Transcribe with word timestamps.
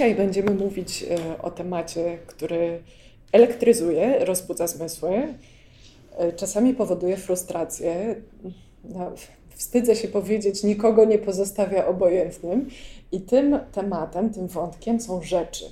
Dzisiaj 0.00 0.14
będziemy 0.14 0.54
mówić 0.54 1.02
e, 1.02 1.42
o 1.42 1.50
temacie, 1.50 2.18
który 2.26 2.82
elektryzuje, 3.32 4.24
rozbudza 4.24 4.66
zmysły, 4.66 5.34
e, 6.16 6.32
czasami 6.32 6.74
powoduje 6.74 7.16
frustrację. 7.16 8.14
No, 8.84 9.12
wstydzę 9.48 9.96
się 9.96 10.08
powiedzieć, 10.08 10.62
nikogo 10.62 11.04
nie 11.04 11.18
pozostawia 11.18 11.86
obojętnym. 11.86 12.68
I 13.12 13.20
tym 13.20 13.58
tematem, 13.72 14.30
tym 14.30 14.48
wątkiem 14.48 15.00
są 15.00 15.22
rzeczy. 15.22 15.64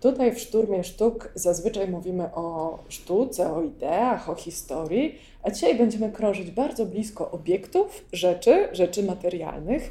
Tutaj 0.00 0.34
w 0.34 0.38
Szturmie 0.38 0.84
Sztuk 0.84 1.32
zazwyczaj 1.34 1.88
mówimy 1.88 2.34
o 2.34 2.78
sztuce, 2.88 3.52
o 3.52 3.62
ideach, 3.62 4.30
o 4.30 4.34
historii, 4.34 5.18
a 5.42 5.50
dzisiaj 5.50 5.78
będziemy 5.78 6.12
krążyć 6.12 6.50
bardzo 6.50 6.86
blisko 6.86 7.30
obiektów, 7.30 8.04
rzeczy, 8.12 8.68
rzeczy 8.72 9.02
materialnych. 9.02 9.90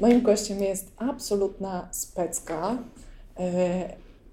Moim 0.00 0.22
gościem 0.22 0.62
jest 0.62 0.92
absolutna 0.96 1.88
specka, 1.92 2.78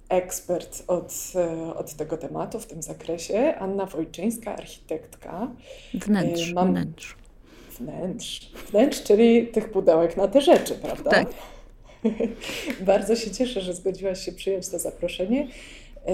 ekspert 0.09 0.83
od, 0.87 1.13
e, 1.35 1.73
od 1.75 1.93
tego 1.93 2.17
tematu 2.17 2.59
w 2.59 2.65
tym 2.65 2.81
zakresie, 2.81 3.55
Anna 3.55 3.85
Wojczyńska, 3.85 4.55
architektka. 4.55 5.47
Wnętrz, 5.93 6.53
Mam... 6.53 6.71
wnętrz. 6.71 7.15
Wnętrz. 7.79 8.51
Wnętrz, 8.71 9.03
czyli 9.03 9.47
tych 9.47 9.71
pudełek 9.71 10.17
na 10.17 10.27
te 10.27 10.41
rzeczy, 10.41 10.75
prawda? 10.75 11.11
Tak. 11.11 11.27
Bardzo 12.81 13.15
się 13.15 13.31
cieszę, 13.31 13.61
że 13.61 13.73
zgodziłaś 13.73 14.25
się 14.25 14.31
przyjąć 14.31 14.69
to 14.69 14.79
zaproszenie. 14.79 15.47
E, 16.07 16.13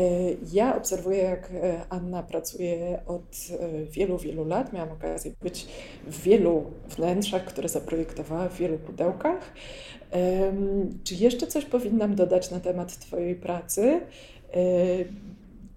ja 0.54 0.76
obserwuję, 0.76 1.18
jak 1.18 1.50
e, 1.52 1.82
Anna 1.90 2.23
pracuje 2.23 3.00
od 3.05 3.38
e, 3.59 3.86
wielu, 3.86 4.18
wielu 4.18 4.45
lat. 4.45 4.73
Miałam 4.73 4.91
okazję 4.91 5.31
być 5.42 5.67
w 6.08 6.22
wielu 6.22 6.64
wnętrzach, 6.89 7.45
które 7.45 7.70
zaprojektowała, 7.70 8.50
w 8.50 8.58
wielu 8.58 8.78
pudełkach. 8.78 9.53
Czy 11.03 11.16
jeszcze 11.16 11.48
coś 11.48 11.66
powinnam 11.66 12.16
dodać 12.16 12.52
na 12.52 12.59
temat 12.59 12.98
Twojej 13.00 13.36
pracy? 13.36 14.02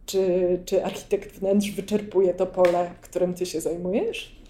Czy, 0.06 0.58
czy 0.64 0.84
architekt 0.84 1.32
wnętrz 1.32 1.70
wyczerpuje 1.70 2.34
to 2.34 2.46
pole, 2.46 2.90
którym 3.00 3.34
Ty 3.34 3.46
się 3.46 3.60
zajmujesz? 3.60 4.40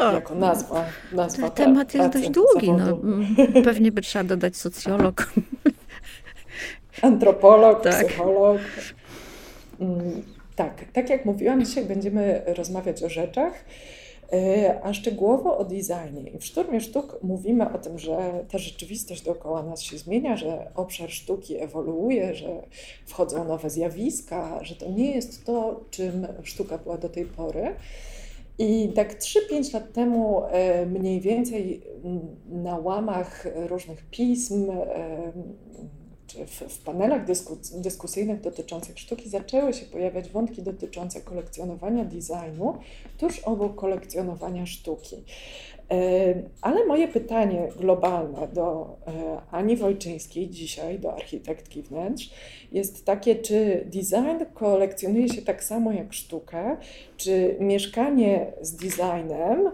No, 0.00 0.12
jako 0.12 0.34
nazwa. 0.34 0.84
nazwa 1.12 1.50
temat 1.50 1.94
jest 1.94 2.12
dość 2.12 2.30
długi. 2.30 2.72
No, 2.72 2.98
pewnie 3.64 3.92
by 3.92 4.02
trzeba 4.02 4.24
dodać 4.24 4.56
socjolog. 4.56 5.32
Antropolog, 7.02 7.82
tak. 7.82 8.06
psycholog. 8.06 8.58
Mm, 9.80 10.22
tak, 10.56 10.84
tak 10.92 11.10
jak 11.10 11.24
mówiłam, 11.24 11.64
dzisiaj 11.64 11.84
będziemy 11.84 12.42
rozmawiać 12.46 13.02
o 13.02 13.08
rzeczach, 13.08 13.64
e, 14.32 14.80
a 14.82 14.94
szczegółowo 14.94 15.58
o 15.58 15.64
designie. 15.64 16.30
I 16.34 16.38
w 16.38 16.44
Szturmie 16.44 16.80
Sztuk 16.80 17.18
mówimy 17.22 17.72
o 17.72 17.78
tym, 17.78 17.98
że 17.98 18.44
ta 18.50 18.58
rzeczywistość 18.58 19.22
dookoła 19.22 19.62
nas 19.62 19.82
się 19.82 19.98
zmienia, 19.98 20.36
że 20.36 20.70
obszar 20.74 21.10
sztuki 21.10 21.62
ewoluuje, 21.62 22.34
że 22.34 22.62
wchodzą 23.06 23.44
nowe 23.44 23.70
zjawiska, 23.70 24.64
że 24.64 24.76
to 24.76 24.90
nie 24.90 25.10
jest 25.10 25.44
to, 25.44 25.84
czym 25.90 26.26
sztuka 26.42 26.78
była 26.78 26.98
do 26.98 27.08
tej 27.08 27.24
pory. 27.24 27.74
I 28.58 28.88
tak 28.94 29.18
3-5 29.18 29.74
lat 29.74 29.92
temu 29.92 30.42
e, 30.44 30.86
mniej 30.86 31.20
więcej 31.20 31.82
na 32.48 32.78
łamach 32.78 33.46
różnych 33.68 34.04
pism 34.10 34.70
e, 34.70 35.32
czy 36.26 36.46
w, 36.46 36.50
w 36.50 36.78
panelach 36.78 37.24
dyskus, 37.24 37.70
dyskusyjnych 37.70 38.40
dotyczących 38.40 38.98
sztuki 38.98 39.28
zaczęły 39.28 39.74
się 39.74 39.86
pojawiać 39.86 40.28
wątki 40.28 40.62
dotyczące 40.62 41.20
kolekcjonowania 41.20 42.04
designu 42.04 42.78
tuż 43.18 43.38
obok 43.38 43.74
kolekcjonowania 43.74 44.66
sztuki. 44.66 45.16
E, 45.90 46.34
ale 46.62 46.86
moje 46.86 47.08
pytanie 47.08 47.68
globalne 47.80 48.48
do 48.48 48.96
e, 49.06 49.40
Ani 49.50 49.76
Wojczyńskiej 49.76 50.50
dzisiaj, 50.50 50.98
do 50.98 51.14
architektki 51.14 51.82
wnętrz, 51.82 52.30
jest 52.72 53.04
takie, 53.04 53.36
czy 53.36 53.86
design 53.86 54.44
kolekcjonuje 54.54 55.28
się 55.28 55.42
tak 55.42 55.64
samo 55.64 55.92
jak 55.92 56.12
sztukę, 56.12 56.76
czy 57.16 57.56
mieszkanie 57.60 58.52
z 58.60 58.76
designem 58.76 59.70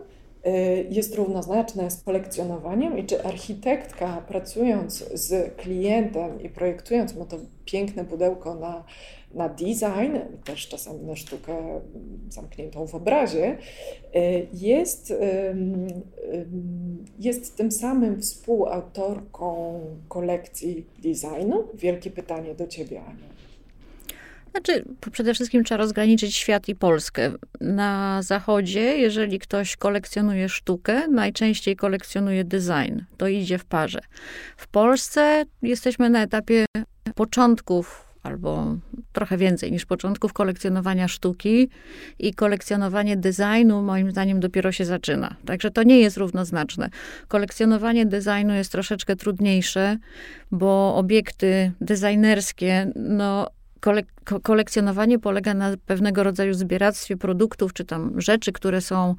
jest 0.91 1.15
równoznaczne 1.15 1.91
z 1.91 2.03
kolekcjonowaniem 2.03 2.99
i 2.99 3.07
czy 3.07 3.25
architektka 3.25 4.25
pracując 4.29 5.05
z 5.15 5.57
klientem 5.57 6.43
i 6.43 6.49
projektując 6.49 7.15
mu 7.15 7.27
to 7.27 7.37
piękne 7.65 8.05
pudełko 8.05 8.55
na, 8.55 8.85
na 9.35 9.49
design, 9.49 10.17
też 10.45 10.69
czasami 10.69 11.05
na 11.05 11.17
sztukę 11.17 11.81
zamkniętą 12.29 12.87
w 12.87 12.95
obrazie, 12.95 13.59
y, 14.17 14.47
jest, 14.53 15.15
jest 17.19 17.57
tym 17.57 17.73
samym 17.73 18.23
współautorką 18.23 19.81
kolekcji 20.09 20.87
designu? 20.99 21.65
Wielkie 21.75 22.11
pytanie 22.11 22.55
do 22.55 22.67
Ciebie, 22.67 23.01
Ania. 23.01 23.31
Znaczy, 24.51 24.85
przede 25.13 25.35
wszystkim 25.35 25.65
trzeba 25.65 25.79
rozgraniczyć 25.79 26.37
świat 26.37 26.69
i 26.69 26.75
Polskę. 26.75 27.33
Na 27.61 28.23
zachodzie, 28.23 28.81
jeżeli 28.81 29.39
ktoś 29.39 29.77
kolekcjonuje 29.77 30.49
sztukę, 30.49 31.09
najczęściej 31.09 31.77
kolekcjonuje 31.77 32.45
design. 32.45 33.01
To 33.17 33.29
idzie 33.29 33.59
w 33.59 33.65
parze. 33.65 34.01
W 34.57 34.69
Polsce 34.69 35.45
jesteśmy 35.63 36.11
na 36.11 36.23
etapie 36.23 36.65
początków 37.15 38.11
albo 38.23 38.77
trochę 39.13 39.37
więcej 39.37 39.73
niż 39.73 39.87
początków 39.87 40.33
kolekcjonowania 40.33 41.09
sztuki 41.09 41.69
i 42.19 42.35
kolekcjonowanie 42.35 43.17
designu 43.17 43.83
moim 43.83 44.11
zdaniem 44.11 44.41
dopiero 44.41 44.73
się 44.73 44.85
zaczyna. 44.85 45.37
Także 45.47 45.71
to 45.71 45.83
nie 45.83 46.01
jest 46.01 46.17
równoznaczne. 46.17 46.91
Kolekcjonowanie 47.29 48.07
designu 48.07 48.55
jest 48.55 48.73
troszeczkę 48.73 49.17
trudniejsze, 49.17 49.97
bo 50.51 50.97
obiekty 50.97 51.73
designerskie, 51.81 52.93
no 52.97 53.47
kole 53.81 54.03
kolekcjonowanie 54.43 55.19
polega 55.19 55.55
na 55.55 55.77
pewnego 55.87 56.23
rodzaju 56.23 56.55
zbieractwie 56.55 57.17
produktów, 57.17 57.73
czy 57.73 57.85
tam 57.85 58.21
rzeczy, 58.21 58.53
które 58.53 58.81
są 58.81 59.15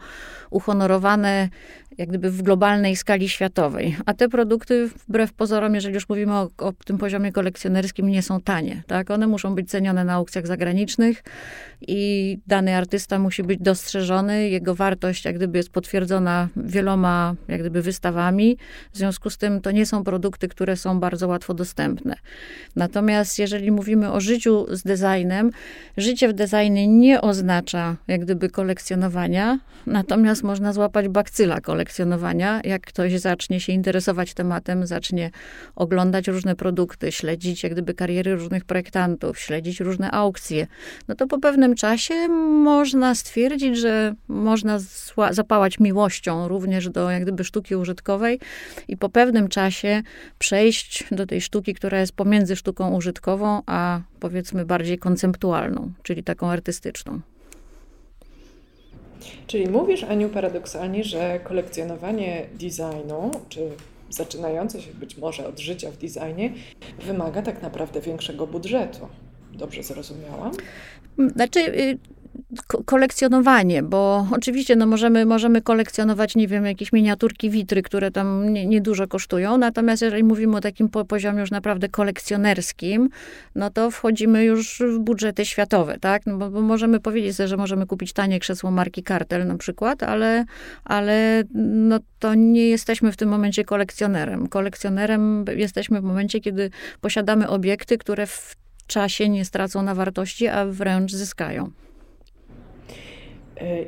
uhonorowane 0.49 1.49
jak 1.97 2.09
gdyby 2.09 2.31
w 2.31 2.41
globalnej 2.41 2.95
skali 2.95 3.29
światowej. 3.29 3.95
A 4.05 4.13
te 4.13 4.29
produkty, 4.29 4.87
wbrew 5.07 5.33
pozorom, 5.33 5.75
jeżeli 5.75 5.93
już 5.93 6.09
mówimy 6.09 6.33
o, 6.33 6.49
o, 6.57 6.73
tym 6.85 6.97
poziomie 6.97 7.31
kolekcjonerskim, 7.31 8.07
nie 8.07 8.21
są 8.21 8.41
tanie. 8.41 8.83
Tak? 8.87 9.11
One 9.11 9.27
muszą 9.27 9.55
być 9.55 9.69
cenione 9.69 10.05
na 10.05 10.13
aukcjach 10.13 10.47
zagranicznych 10.47 11.23
i 11.87 12.37
dany 12.47 12.75
artysta 12.75 13.19
musi 13.19 13.43
być 13.43 13.59
dostrzeżony. 13.59 14.49
Jego 14.49 14.75
wartość 14.75 15.25
jak 15.25 15.35
gdyby 15.35 15.57
jest 15.57 15.69
potwierdzona 15.69 16.47
wieloma 16.55 17.35
jak 17.47 17.59
gdyby 17.59 17.81
wystawami. 17.81 18.57
W 18.93 18.97
związku 18.97 19.29
z 19.29 19.37
tym 19.37 19.61
to 19.61 19.71
nie 19.71 19.85
są 19.85 20.03
produkty, 20.03 20.47
które 20.47 20.77
są 20.77 20.99
bardzo 20.99 21.27
łatwo 21.27 21.53
dostępne. 21.53 22.15
Natomiast 22.75 23.39
jeżeli 23.39 23.71
mówimy 23.71 24.11
o 24.11 24.21
życiu 24.21 24.65
z 24.69 24.83
designem, 24.83 25.51
życie 25.97 26.27
w 26.27 26.33
designie 26.33 26.87
nie 26.87 27.21
oznacza 27.21 27.97
jak 28.07 28.21
gdyby 28.21 28.49
kolekcjonowania, 28.49 29.59
natomiast 29.85 30.43
można 30.43 30.73
złapać 30.73 31.07
bakcyla 31.07 31.61
kolekcjonowania 31.61 31.80
kolekcjonowania. 31.81 32.61
Jak 32.63 32.81
ktoś 32.81 33.19
zacznie 33.19 33.59
się 33.59 33.73
interesować 33.73 34.33
tematem, 34.33 34.87
zacznie 34.87 35.31
oglądać 35.75 36.27
różne 36.27 36.55
produkty, 36.55 37.11
śledzić 37.11 37.63
jak 37.63 37.71
gdyby 37.71 37.93
kariery 37.93 38.35
różnych 38.35 38.65
projektantów, 38.65 39.39
śledzić 39.39 39.79
różne 39.79 40.11
aukcje, 40.11 40.67
no 41.07 41.15
to 41.15 41.27
po 41.27 41.39
pewnym 41.39 41.75
czasie 41.75 42.27
można 42.63 43.15
stwierdzić, 43.15 43.77
że 43.77 44.13
można 44.27 44.79
zapałać 45.31 45.79
miłością 45.79 46.47
również 46.47 46.89
do 46.89 47.11
jak 47.11 47.23
gdyby 47.23 47.43
sztuki 47.43 47.75
użytkowej 47.75 48.39
i 48.87 48.97
po 48.97 49.09
pewnym 49.09 49.47
czasie 49.47 50.01
przejść 50.39 51.03
do 51.11 51.25
tej 51.25 51.41
sztuki, 51.41 51.73
która 51.73 51.99
jest 51.99 52.13
pomiędzy 52.15 52.55
sztuką 52.55 52.95
użytkową, 52.95 53.61
a 53.65 54.01
powiedzmy 54.19 54.65
bardziej 54.65 54.97
konceptualną, 54.97 55.91
czyli 56.03 56.23
taką 56.23 56.49
artystyczną. 56.49 57.21
Czyli 59.47 59.67
mówisz, 59.67 60.03
Aniu, 60.03 60.29
paradoksalnie, 60.29 61.03
że 61.03 61.39
kolekcjonowanie 61.39 62.45
designu, 62.53 63.31
czy 63.49 63.69
zaczynające 64.09 64.81
się 64.81 64.93
być 64.93 65.17
może 65.17 65.47
od 65.47 65.59
życia 65.59 65.91
w 65.91 65.97
designie, 65.97 66.53
wymaga 67.05 67.41
tak 67.41 67.61
naprawdę 67.61 68.01
większego 68.01 68.47
budżetu. 68.47 69.07
Dobrze 69.53 69.83
zrozumiałam? 69.83 70.51
Znaczy, 71.35 71.59
y, 71.59 71.97
kolekcjonowanie, 72.85 73.83
bo 73.83 74.27
oczywiście 74.31 74.75
no 74.75 74.85
możemy, 74.85 75.25
możemy 75.25 75.61
kolekcjonować, 75.61 76.35
nie 76.35 76.47
wiem, 76.47 76.65
jakieś 76.65 76.93
miniaturki 76.93 77.49
witry, 77.49 77.81
które 77.81 78.11
tam 78.11 78.53
niedużo 78.53 79.03
nie 79.03 79.07
kosztują, 79.07 79.57
natomiast 79.57 80.01
jeżeli 80.01 80.23
mówimy 80.23 80.57
o 80.57 80.61
takim 80.61 80.89
poziomie 80.89 81.39
już 81.39 81.51
naprawdę 81.51 81.89
kolekcjonerskim, 81.89 83.09
no 83.55 83.69
to 83.69 83.91
wchodzimy 83.91 84.43
już 84.43 84.79
w 84.79 84.99
budżety 84.99 85.45
światowe, 85.45 85.99
tak? 85.99 86.25
No 86.25 86.37
bo, 86.37 86.49
bo 86.49 86.61
możemy 86.61 86.99
powiedzieć 86.99 87.35
sobie, 87.35 87.47
że 87.47 87.57
możemy 87.57 87.85
kupić 87.85 88.13
tanie 88.13 88.39
krzesło 88.39 88.71
marki 88.71 89.03
Kartel 89.03 89.47
na 89.47 89.57
przykład, 89.57 90.03
ale, 90.03 90.45
ale 90.83 91.43
no 91.55 91.99
to 92.19 92.35
nie 92.35 92.69
jesteśmy 92.69 93.11
w 93.11 93.17
tym 93.17 93.29
momencie 93.29 93.63
kolekcjonerem. 93.63 94.47
Kolekcjonerem 94.47 95.45
jesteśmy 95.55 96.01
w 96.01 96.03
momencie, 96.03 96.39
kiedy 96.39 96.69
posiadamy 97.01 97.49
obiekty, 97.49 97.97
które 97.97 98.27
w 98.27 98.55
czasie 98.87 99.29
nie 99.29 99.45
stracą 99.45 99.81
na 99.81 99.95
wartości, 99.95 100.47
a 100.47 100.65
wręcz 100.65 101.11
zyskają. 101.11 101.71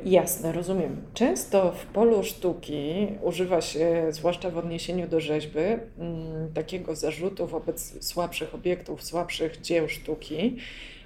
Jasne, 0.04 0.52
rozumiem. 0.52 1.02
Często 1.14 1.72
w 1.72 1.86
polu 1.86 2.24
sztuki 2.24 3.08
używa 3.22 3.60
się, 3.60 4.06
zwłaszcza 4.10 4.50
w 4.50 4.58
odniesieniu 4.58 5.08
do 5.08 5.20
rzeźby, 5.20 5.60
mm, 5.60 6.52
takiego 6.54 6.96
zarzutu 6.96 7.46
wobec 7.46 8.04
słabszych 8.04 8.54
obiektów, 8.54 9.02
słabszych 9.02 9.60
dzieł 9.60 9.88
sztuki, 9.88 10.56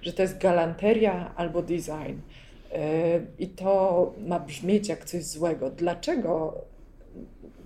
że 0.02 0.12
to 0.12 0.22
jest 0.22 0.38
galanteria 0.38 1.34
albo 1.36 1.62
design. 1.62 2.20
I 3.38 3.48
to 3.48 4.12
ma 4.26 4.40
brzmieć 4.40 4.88
jak 4.88 5.04
coś 5.04 5.24
złego. 5.24 5.70
Dlaczego 5.70 6.54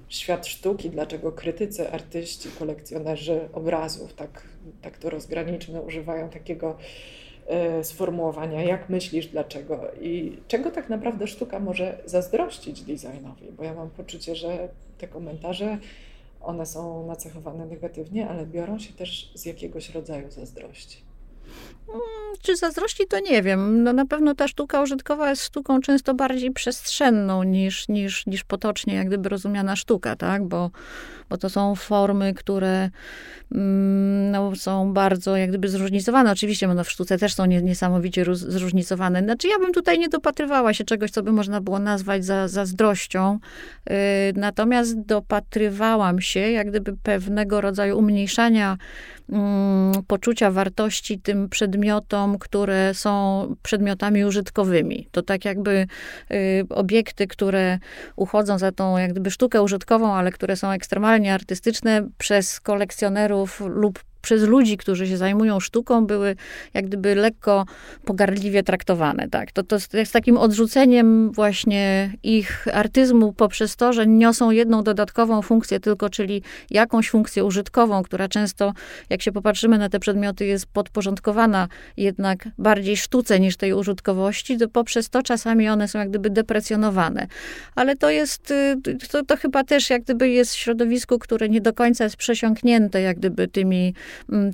świat 0.08 0.46
sztuki, 0.46 0.90
dlaczego 0.90 1.32
krytycy, 1.32 1.90
artyści, 1.90 2.49
kolekcjonerzy 2.58 3.49
obrazów, 3.52 4.14
tak, 4.14 4.43
tak 4.82 4.99
to 4.99 5.10
rozgraniczmy, 5.10 5.81
używają 5.81 6.28
takiego 6.28 6.70
e, 6.70 7.21
sformułowania, 7.82 8.62
jak 8.62 8.88
myślisz, 8.88 9.26
dlaczego 9.26 9.80
i 10.00 10.38
czego 10.48 10.70
tak 10.70 10.88
naprawdę 10.88 11.26
sztuka 11.26 11.60
może 11.60 11.98
zazdrościć 12.06 12.82
designowi, 12.82 13.52
bo 13.56 13.64
ja 13.64 13.74
mam 13.74 13.90
poczucie, 13.90 14.36
że 14.36 14.68
te 14.98 15.08
komentarze, 15.08 15.78
one 16.40 16.66
są 16.66 17.06
nacechowane 17.06 17.66
negatywnie, 17.66 18.28
ale 18.28 18.46
biorą 18.46 18.78
się 18.78 18.92
też 18.92 19.32
z 19.34 19.46
jakiegoś 19.46 19.90
rodzaju 19.90 20.30
zazdrości. 20.30 21.12
Mm, 21.88 22.02
czy 22.43 22.56
zazdrości, 22.56 23.06
to 23.06 23.20
nie 23.20 23.43
wiem. 23.43 23.82
No 23.82 23.93
na 23.93 24.06
pewno 24.06 24.34
ta 24.34 24.49
sztuka 24.49 24.82
użytkowa 24.82 25.31
jest 25.31 25.44
sztuką 25.44 25.81
często 25.81 26.14
bardziej 26.14 26.50
przestrzenną 26.50 27.43
niż, 27.43 27.88
niż, 27.88 28.26
niż 28.26 28.44
potocznie 28.44 28.94
jak 28.94 29.06
gdyby 29.06 29.28
rozumiana 29.28 29.76
sztuka, 29.76 30.16
tak? 30.16 30.44
Bo, 30.44 30.70
bo 31.28 31.37
to 31.37 31.50
są 31.50 31.75
formy, 31.75 32.34
które 32.34 32.90
mm, 33.52 34.31
no, 34.31 34.56
są 34.56 34.93
bardzo 34.93 35.37
jak 35.37 35.49
gdyby 35.49 35.69
zróżnicowane. 35.69 36.32
Oczywiście 36.32 36.69
no, 36.69 36.84
w 36.84 36.90
sztuce 36.90 37.19
też 37.19 37.34
są 37.34 37.46
niesamowicie 37.46 38.25
zróżnicowane. 38.34 39.22
Znaczy 39.22 39.49
ja 39.49 39.58
bym 39.58 39.72
tutaj 39.72 39.99
nie 39.99 40.08
dopatrywała 40.08 40.75
się 40.75 40.84
czegoś, 40.84 41.10
co 41.10 41.22
by 41.22 41.32
można 41.32 41.60
było 41.60 41.78
nazwać 41.78 42.25
za 42.25 42.49
zazdrością. 42.49 43.38
Yy, 43.90 43.96
natomiast 44.37 45.00
dopatrywałam 45.00 46.20
się 46.20 46.40
jak 46.40 46.69
gdyby 46.70 46.96
pewnego 47.02 47.60
rodzaju 47.60 47.99
umniejszania 47.99 48.76
mm, 49.31 49.93
poczucia 50.06 50.50
wartości 50.50 51.19
tym 51.19 51.41
przedmiotom, 51.48 52.38
które 52.38 52.94
są 52.94 53.46
przedmiotami 53.62 54.24
użytkowymi. 54.24 55.08
To 55.10 55.22
tak 55.22 55.44
jakby 55.44 55.86
y, 56.30 56.64
obiekty, 56.70 57.26
które 57.26 57.78
uchodzą 58.16 58.58
za 58.58 58.72
tą 58.72 58.98
jak 58.98 59.10
gdyby 59.10 59.30
sztukę 59.30 59.62
użytkową, 59.62 60.14
ale 60.14 60.32
które 60.32 60.56
są 60.56 60.70
ekstremalnie 60.70 61.34
artystyczne 61.34 62.08
przez 62.18 62.60
kolekcjonerów 62.60 63.60
lub 63.60 63.98
przez 64.22 64.42
ludzi, 64.42 64.76
którzy 64.76 65.06
się 65.06 65.16
zajmują 65.16 65.60
sztuką, 65.60 66.06
były 66.06 66.36
jak 66.74 66.86
gdyby 66.86 67.14
lekko 67.14 67.66
pogardliwie 68.04 68.62
traktowane. 68.62 69.28
Tak? 69.28 69.52
To, 69.52 69.62
to 69.62 69.76
jest 69.98 70.12
takim 70.12 70.36
odrzuceniem 70.36 71.32
właśnie 71.32 72.12
ich 72.22 72.66
artyzmu 72.72 73.32
poprzez 73.32 73.76
to, 73.76 73.92
że 73.92 74.06
niosą 74.06 74.50
jedną 74.50 74.82
dodatkową 74.82 75.42
funkcję 75.42 75.80
tylko, 75.80 76.10
czyli 76.10 76.42
jakąś 76.70 77.10
funkcję 77.10 77.44
użytkową, 77.44 78.02
która 78.02 78.28
często, 78.28 78.72
jak 79.10 79.22
się 79.22 79.32
popatrzymy 79.32 79.78
na 79.78 79.88
te 79.88 80.00
przedmioty, 80.00 80.46
jest 80.46 80.66
podporządkowana 80.66 81.68
jednak 81.96 82.48
bardziej 82.58 82.96
sztuce 82.96 83.40
niż 83.40 83.56
tej 83.56 83.72
użytkowości, 83.72 84.58
to 84.58 84.68
poprzez 84.68 85.08
to 85.08 85.22
czasami 85.22 85.68
one 85.68 85.88
są 85.88 85.98
jak 85.98 86.08
gdyby 86.08 86.30
deprecjonowane. 86.30 87.26
Ale 87.75 87.96
to 87.96 88.10
jest, 88.10 88.50
y, 88.50 88.76
to, 89.10 89.25
to 89.25 89.36
chyba 89.36 89.64
też 89.64 89.90
jak 89.90 90.02
gdyby 90.02 90.28
jest 90.28 90.52
w 90.52 90.56
środowisku, 90.56 91.18
które 91.18 91.48
nie 91.48 91.60
do 91.60 91.72
końca 91.72 92.04
jest 92.04 92.16
przesiąknięte 92.16 93.00
jak 93.00 93.18
gdyby 93.18 93.48
tymi 93.48 93.94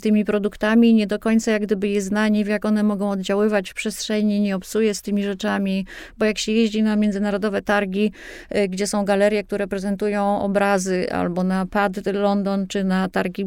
tymi 0.02 0.24
produktami, 0.24 0.94
nie 0.94 1.06
do 1.06 1.18
końca 1.18 1.50
jak 1.50 1.62
gdyby 1.62 1.88
je 1.88 2.00
zna, 2.00 2.28
nie 2.28 2.42
jak 2.42 2.64
one 2.64 2.82
mogą 2.82 3.10
oddziaływać 3.10 3.70
w 3.70 3.74
przestrzeni, 3.74 4.40
nie 4.40 4.56
obsuje 4.56 4.94
z 4.94 5.02
tymi 5.02 5.24
rzeczami, 5.24 5.86
bo 6.18 6.24
jak 6.24 6.38
się 6.38 6.52
jeździ 6.52 6.82
na 6.82 6.96
międzynarodowe 6.96 7.62
targi, 7.62 8.12
y, 8.56 8.68
gdzie 8.68 8.86
są 8.86 9.04
galerie, 9.04 9.44
które 9.44 9.66
prezentują 9.66 10.40
obrazy, 10.40 11.12
albo 11.12 11.44
na 11.44 11.66
PAD 11.66 12.06
London, 12.12 12.66
czy 12.66 12.84
na 12.84 13.08
targi 13.08 13.42
y, 13.42 13.46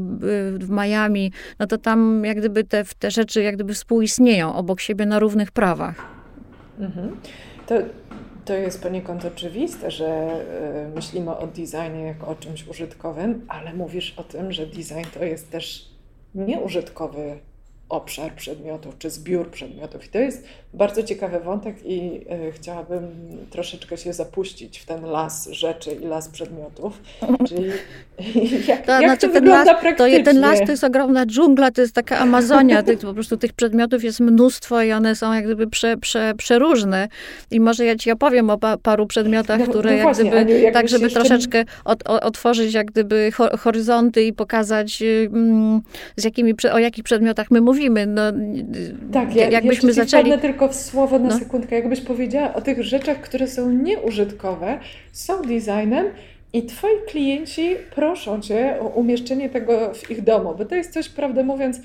w 0.59 0.69
Miami, 0.69 1.31
no 1.59 1.67
to 1.67 1.77
tam 1.77 2.25
jak 2.25 2.37
gdyby 2.37 2.63
te, 2.63 2.83
te 2.99 3.11
rzeczy 3.11 3.41
jak 3.41 3.55
gdyby 3.55 3.73
współistnieją 3.73 4.55
obok 4.55 4.81
siebie 4.81 5.05
na 5.05 5.19
równych 5.19 5.51
prawach. 5.51 5.95
Mhm. 6.79 7.17
To 7.67 7.75
to 8.45 8.53
jest 8.53 8.83
poniekąd 8.83 9.25
oczywiste, 9.25 9.91
że 9.91 10.29
y, 10.91 10.95
myślimy 10.95 11.37
o 11.37 11.47
designie 11.47 12.01
jako 12.01 12.27
o 12.27 12.35
czymś 12.35 12.67
użytkowym, 12.67 13.45
ale 13.47 13.73
mówisz 13.73 14.13
o 14.17 14.23
tym, 14.23 14.51
że 14.51 14.65
design 14.65 15.05
to 15.13 15.25
jest 15.25 15.51
też 15.51 15.90
nieużytkowy 16.35 17.39
obszar 17.91 18.33
przedmiotów, 18.33 18.97
czy 18.97 19.09
zbiór 19.09 19.49
przedmiotów. 19.49 20.05
I 20.05 20.09
to 20.09 20.19
jest 20.19 20.43
bardzo 20.73 21.03
ciekawy 21.03 21.39
wątek 21.39 21.75
i 21.85 22.21
y, 22.47 22.51
chciałabym 22.51 23.07
troszeczkę 23.49 23.97
się 23.97 24.13
zapuścić 24.13 24.79
w 24.79 24.85
ten 24.85 25.05
las 25.05 25.49
rzeczy 25.49 25.91
i 25.91 26.05
las 26.05 26.29
przedmiotów. 26.29 27.01
Czyli 27.47 27.69
jak 28.67 28.85
to, 28.85 28.91
jak 28.91 29.03
znaczy, 29.03 29.27
to 29.27 29.33
wygląda 29.33 29.71
las, 29.71 29.81
praktycznie? 29.81 30.19
To, 30.19 30.25
ten 30.25 30.39
las 30.39 30.59
to 30.59 30.71
jest 30.71 30.83
ogromna 30.83 31.25
dżungla, 31.25 31.71
to 31.71 31.81
jest 31.81 31.95
taka 31.95 32.17
Amazonia. 32.17 32.83
Tych, 32.91 32.99
po 32.99 33.13
prostu 33.13 33.37
tych 33.37 33.53
przedmiotów 33.53 34.03
jest 34.03 34.19
mnóstwo 34.19 34.81
i 34.81 34.91
one 34.91 35.15
są 35.15 35.33
jak 35.33 35.45
gdyby 35.45 35.67
prze, 35.67 35.97
prze, 35.97 36.33
przeróżne. 36.37 37.07
I 37.51 37.59
może 37.59 37.85
ja 37.85 37.95
ci 37.95 38.11
opowiem 38.11 38.49
o 38.49 38.57
pa, 38.57 38.77
paru 38.77 39.07
przedmiotach, 39.07 39.59
no, 39.59 39.67
które 39.67 39.89
no 39.89 39.95
jak 39.95 40.03
właśnie, 40.03 40.31
gdyby, 40.31 40.55
Aniu, 40.55 40.73
tak 40.73 40.89
żeby 40.89 41.09
troszeczkę 41.09 41.65
od, 41.85 42.03
otworzyć 42.03 42.73
jak 42.73 42.91
gdyby 42.91 43.31
horyzonty 43.59 44.23
i 44.23 44.33
pokazać 44.33 45.01
mm, 45.01 45.81
z 46.15 46.23
jakimi, 46.23 46.53
o 46.73 46.79
jakich 46.79 47.03
przedmiotach 47.03 47.51
my 47.51 47.61
mówimy. 47.61 47.80
No, 47.89 49.11
tak, 49.13 49.35
ja, 49.35 49.49
jakbyśmy 49.49 49.93
zaczęli... 49.93 50.39
tylko 50.39 50.67
w 50.67 50.75
słowo 50.75 51.19
na 51.19 51.29
no. 51.29 51.39
sekundkę. 51.39 51.75
Jakbyś 51.75 52.01
powiedziała 52.01 52.53
o 52.53 52.61
tych 52.61 52.83
rzeczach, 52.83 53.21
które 53.21 53.47
są 53.47 53.71
nieużytkowe, 53.71 54.79
są 55.11 55.41
designem 55.41 56.05
i 56.53 56.63
twoi 56.63 56.91
klienci 57.07 57.75
proszą 57.95 58.41
cię 58.41 58.75
o 58.79 58.85
umieszczenie 58.85 59.49
tego 59.49 59.93
w 59.93 60.11
ich 60.11 60.23
domu, 60.23 60.55
bo 60.57 60.65
to 60.65 60.75
jest 60.75 60.93
coś, 60.93 61.09
prawdę 61.09 61.43
mówiąc, 61.43 61.79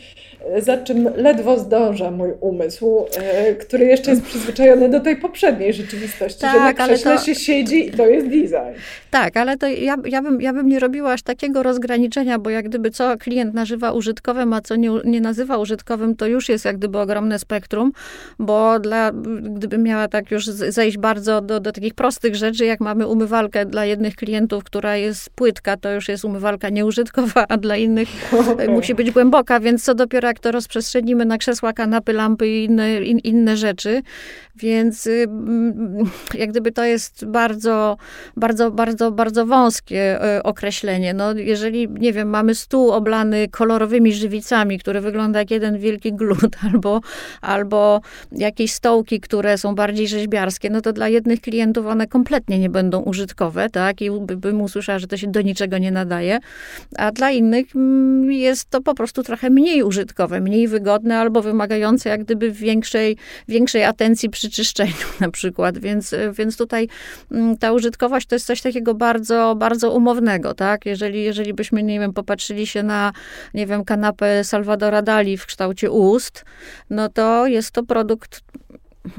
za 0.59 0.79
czym 0.79 1.09
ledwo 1.17 1.59
zdąża 1.59 2.11
mój 2.11 2.31
umysł, 2.41 3.07
e, 3.17 3.55
który 3.55 3.87
jeszcze 3.87 4.11
jest 4.11 4.23
przyzwyczajony 4.23 4.89
do 4.89 5.01
tej 5.01 5.17
poprzedniej 5.17 5.73
rzeczywistości, 5.73 6.41
tak, 6.41 6.53
że 6.53 6.61
na 6.61 6.73
krześle 6.73 7.17
to... 7.17 7.25
się 7.25 7.35
siedzi 7.35 7.89
i 7.89 7.91
to 7.91 8.07
jest 8.07 8.27
design. 8.27 8.81
Tak, 9.17 9.37
ale 9.37 9.57
to 9.57 9.67
ja, 9.67 9.97
ja, 10.05 10.23
bym, 10.23 10.41
ja 10.41 10.53
bym 10.53 10.69
nie 10.69 10.81
robiła 10.81 11.13
aż 11.13 11.23
takiego 11.23 11.63
rozgraniczenia, 11.63 12.39
bo 12.39 12.51
jak 12.51 12.69
gdyby 12.69 12.91
co 12.91 13.17
klient 13.19 13.55
nazywa 13.55 13.93
użytkowym, 13.93 14.53
a 14.53 14.61
co 14.61 14.77
nie, 14.77 14.91
nie 15.05 15.21
nazywa 15.21 15.59
użytkowym, 15.59 16.17
to 16.17 16.27
już 16.27 16.49
jest 16.49 16.65
jak 16.65 16.77
gdyby 16.77 16.99
ogromne 16.99 17.39
spektrum, 17.39 17.93
bo 18.39 18.79
dla, 18.79 19.13
gdybym 19.43 19.83
miała 19.83 20.09
tak 20.09 20.31
już 20.31 20.47
zejść 20.47 20.99
bardzo 20.99 21.41
do, 21.41 21.61
do 21.61 21.73
takich 21.73 21.95
prostych 21.95 22.35
rzeczy, 22.35 22.65
jak 22.65 22.81
mamy 22.81 23.07
umywalkę 23.07 23.67
dla 23.67 23.85
jednych 23.85 24.17
klientów, 24.17 24.65
która 24.65 24.97
jest 24.97 25.31
płytka, 25.31 25.77
to 25.77 25.93
już 25.93 26.09
jest 26.09 26.25
umywalka 26.25 26.69
nieużytkowa, 26.69 27.45
a 27.49 27.57
dla 27.57 27.77
innych 27.77 28.09
musi 28.69 28.95
być 28.95 29.11
głęboka, 29.11 29.61
więc 29.61 29.85
co 29.85 29.95
dopiero 29.95 30.29
jak 30.29 30.39
to 30.39 30.53
rozprzestrzenimy 30.53 31.25
na 31.25 31.39
krzesła, 31.39 31.73
kanapy, 31.73 32.13
lampy 32.13 32.49
i 32.49 32.65
inne, 32.65 33.03
in, 33.03 33.19
inne 33.19 33.57
rzeczy. 33.57 34.03
Więc 34.57 35.09
jak 36.35 36.51
gdyby 36.51 36.73
to 36.73 36.85
jest 36.85 37.25
bardzo, 37.25 37.97
bardzo, 38.37 38.71
bardzo, 38.71 39.06
bardzo 39.11 39.47
wąskie 39.47 40.25
y, 40.39 40.43
określenie. 40.43 41.15
No, 41.15 41.33
jeżeli, 41.33 41.89
nie 41.89 42.13
wiem, 42.13 42.29
mamy 42.29 42.55
stół 42.55 42.93
oblany 42.93 43.49
kolorowymi 43.49 44.13
żywicami, 44.13 44.79
który 44.79 45.01
wygląda 45.01 45.39
jak 45.39 45.51
jeden 45.51 45.79
wielki 45.79 46.13
glut, 46.13 46.57
albo, 46.73 47.01
albo 47.41 48.01
jakieś 48.33 48.73
stołki, 48.73 49.21
które 49.21 49.59
są 49.59 49.75
bardziej 49.75 50.09
rzeźbiarskie, 50.09 50.71
no 50.71 50.81
to 50.81 50.93
dla 50.93 51.09
jednych 51.09 51.41
klientów 51.41 51.87
one 51.87 52.07
kompletnie 52.07 52.59
nie 52.59 52.71
będą 52.71 53.01
użytkowe, 53.01 53.71
tak? 53.71 54.03
I 54.03 54.11
by, 54.11 54.37
bym 54.37 54.61
usłyszała, 54.61 54.99
że 54.99 55.07
to 55.07 55.17
się 55.17 55.27
do 55.27 55.43
niczego 55.43 55.79
nie 55.79 55.91
nadaje, 55.91 56.39
a 56.97 57.13
dla 57.13 57.31
innych 57.31 57.77
mm, 57.77 58.33
jest 58.33 58.71
to 58.71 58.81
po 58.81 58.95
prostu 58.95 59.23
trochę 59.23 59.51
mniej 59.51 59.83
użytkowe, 59.83 60.41
mniej 60.41 60.69
wygodne 60.69 61.19
albo 61.19 61.43
wymagające 61.43 62.09
jak 62.09 62.25
gdyby 62.25 62.53
większej, 62.53 63.17
większej 63.49 63.85
atencji 63.85 64.31
przy 64.31 64.51
czyszczeniu 64.51 65.07
na 65.21 65.31
przykład, 65.31 65.79
więc, 65.79 66.15
więc 66.33 66.57
tutaj 66.57 66.89
mm, 67.33 67.57
ta 67.57 67.73
użytkowość 67.73 68.27
to 68.27 68.35
jest 68.35 68.47
coś 68.47 68.63
takiego 68.63 68.95
bardzo, 68.97 69.55
bardzo 69.59 69.93
umownego, 69.93 70.55
tak? 70.55 70.87
Jeżeli, 70.87 71.23
jeżeli 71.23 71.55
byśmy, 71.55 71.83
nie 71.83 72.01
wiem, 72.01 72.13
popatrzyli 72.13 72.67
się 72.67 72.83
na, 72.83 73.13
nie 73.55 73.67
wiem, 73.67 73.85
kanapę 73.85 74.45
Salvadora 74.45 75.03
Dali 75.03 75.37
w 75.37 75.47
kształcie 75.47 75.91
ust, 75.91 76.45
no 76.91 77.09
to 77.09 77.47
jest 77.47 77.71
to 77.71 77.83
produkt 77.83 78.41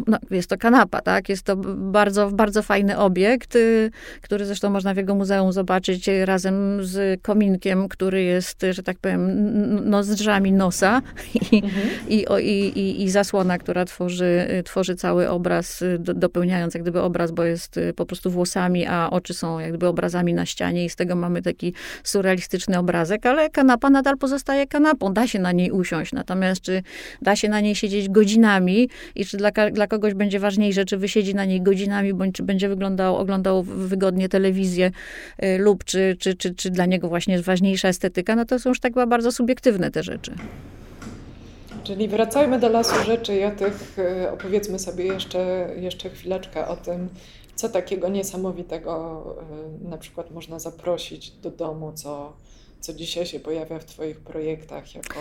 no, 0.07 0.17
jest 0.31 0.49
to 0.49 0.57
kanapa, 0.57 1.01
tak? 1.01 1.29
Jest 1.29 1.43
to 1.43 1.55
bardzo, 1.75 2.31
bardzo 2.31 2.63
fajny 2.63 2.97
obiekt, 2.97 3.55
y, 3.55 3.91
który 4.21 4.45
zresztą 4.45 4.69
można 4.69 4.93
w 4.93 4.97
jego 4.97 5.15
muzeum 5.15 5.51
zobaczyć 5.51 6.09
razem 6.25 6.85
z 6.85 7.21
kominkiem, 7.21 7.87
który 7.87 8.23
jest, 8.23 8.65
że 8.71 8.83
tak 8.83 8.97
powiem, 8.97 9.29
nozdrzami 9.89 10.51
nosa 10.51 11.01
i, 11.51 11.55
mhm. 11.63 11.87
i, 12.07 12.25
i, 12.39 12.79
i, 12.79 13.03
i, 13.03 13.09
zasłona, 13.09 13.57
która 13.57 13.85
tworzy, 13.85 14.47
tworzy 14.65 14.95
cały 14.95 15.29
obraz, 15.29 15.83
do, 15.99 16.13
dopełniając 16.13 16.73
jak 16.73 16.83
gdyby 16.83 17.01
obraz, 17.01 17.31
bo 17.31 17.43
jest 17.43 17.79
po 17.95 18.05
prostu 18.05 18.31
włosami, 18.31 18.85
a 18.85 19.09
oczy 19.09 19.33
są 19.33 19.59
jak 19.59 19.69
gdyby 19.69 19.87
obrazami 19.87 20.33
na 20.33 20.45
ścianie 20.45 20.85
i 20.85 20.89
z 20.89 20.95
tego 20.95 21.15
mamy 21.15 21.41
taki 21.41 21.73
surrealistyczny 22.03 22.79
obrazek, 22.79 23.25
ale 23.25 23.49
kanapa 23.49 23.89
nadal 23.89 24.17
pozostaje 24.17 24.67
kanapą. 24.67 25.13
Da 25.13 25.27
się 25.27 25.39
na 25.39 25.51
niej 25.51 25.71
usiąść, 25.71 26.13
natomiast 26.13 26.61
czy 26.61 26.83
da 27.21 27.35
się 27.35 27.49
na 27.49 27.59
niej 27.59 27.75
siedzieć 27.75 28.09
godzinami 28.09 28.89
i 29.15 29.25
czy 29.25 29.37
dla 29.37 29.51
dla 29.77 29.87
kogoś 29.87 30.13
będzie 30.13 30.39
ważniejsze, 30.39 30.85
czy 30.85 30.97
wysiedzi 30.97 31.35
na 31.35 31.45
niej 31.45 31.61
godzinami, 31.61 32.13
bądź 32.13 32.35
czy 32.35 32.43
będzie 32.43 32.69
wyglądał, 32.69 33.17
oglądał 33.17 33.63
wygodnie 33.63 34.29
telewizję 34.29 34.91
y, 35.43 35.57
lub 35.57 35.83
czy, 35.83 36.15
czy, 36.19 36.35
czy, 36.35 36.55
czy 36.55 36.69
dla 36.69 36.85
niego 36.85 37.07
właśnie 37.07 37.33
jest 37.33 37.45
ważniejsza 37.45 37.87
estetyka, 37.87 38.35
no 38.35 38.45
to 38.45 38.59
są 38.59 38.69
już 38.69 38.79
tak 38.79 38.93
bardzo 38.93 39.31
subiektywne 39.31 39.91
te 39.91 40.03
rzeczy. 40.03 40.31
Czyli 41.83 42.07
wracajmy 42.07 42.59
do 42.59 42.69
lasu 42.69 43.03
rzeczy 43.05 43.35
i 43.35 43.43
o 43.43 43.51
tych 43.51 43.99
y, 43.99 44.31
opowiedzmy 44.31 44.79
sobie 44.79 45.05
jeszcze, 45.05 45.69
jeszcze 45.79 46.09
chwileczkę 46.09 46.67
o 46.67 46.75
tym, 46.75 47.09
co 47.55 47.69
takiego 47.69 48.09
niesamowitego 48.09 49.23
y, 49.85 49.89
na 49.89 49.97
przykład 49.97 50.31
można 50.31 50.59
zaprosić 50.59 51.31
do 51.31 51.51
domu, 51.51 51.91
co, 51.95 52.33
co 52.79 52.93
dzisiaj 52.93 53.25
się 53.25 53.39
pojawia 53.39 53.79
w 53.79 53.85
Twoich 53.85 54.19
projektach 54.19 54.95
jako... 54.95 55.19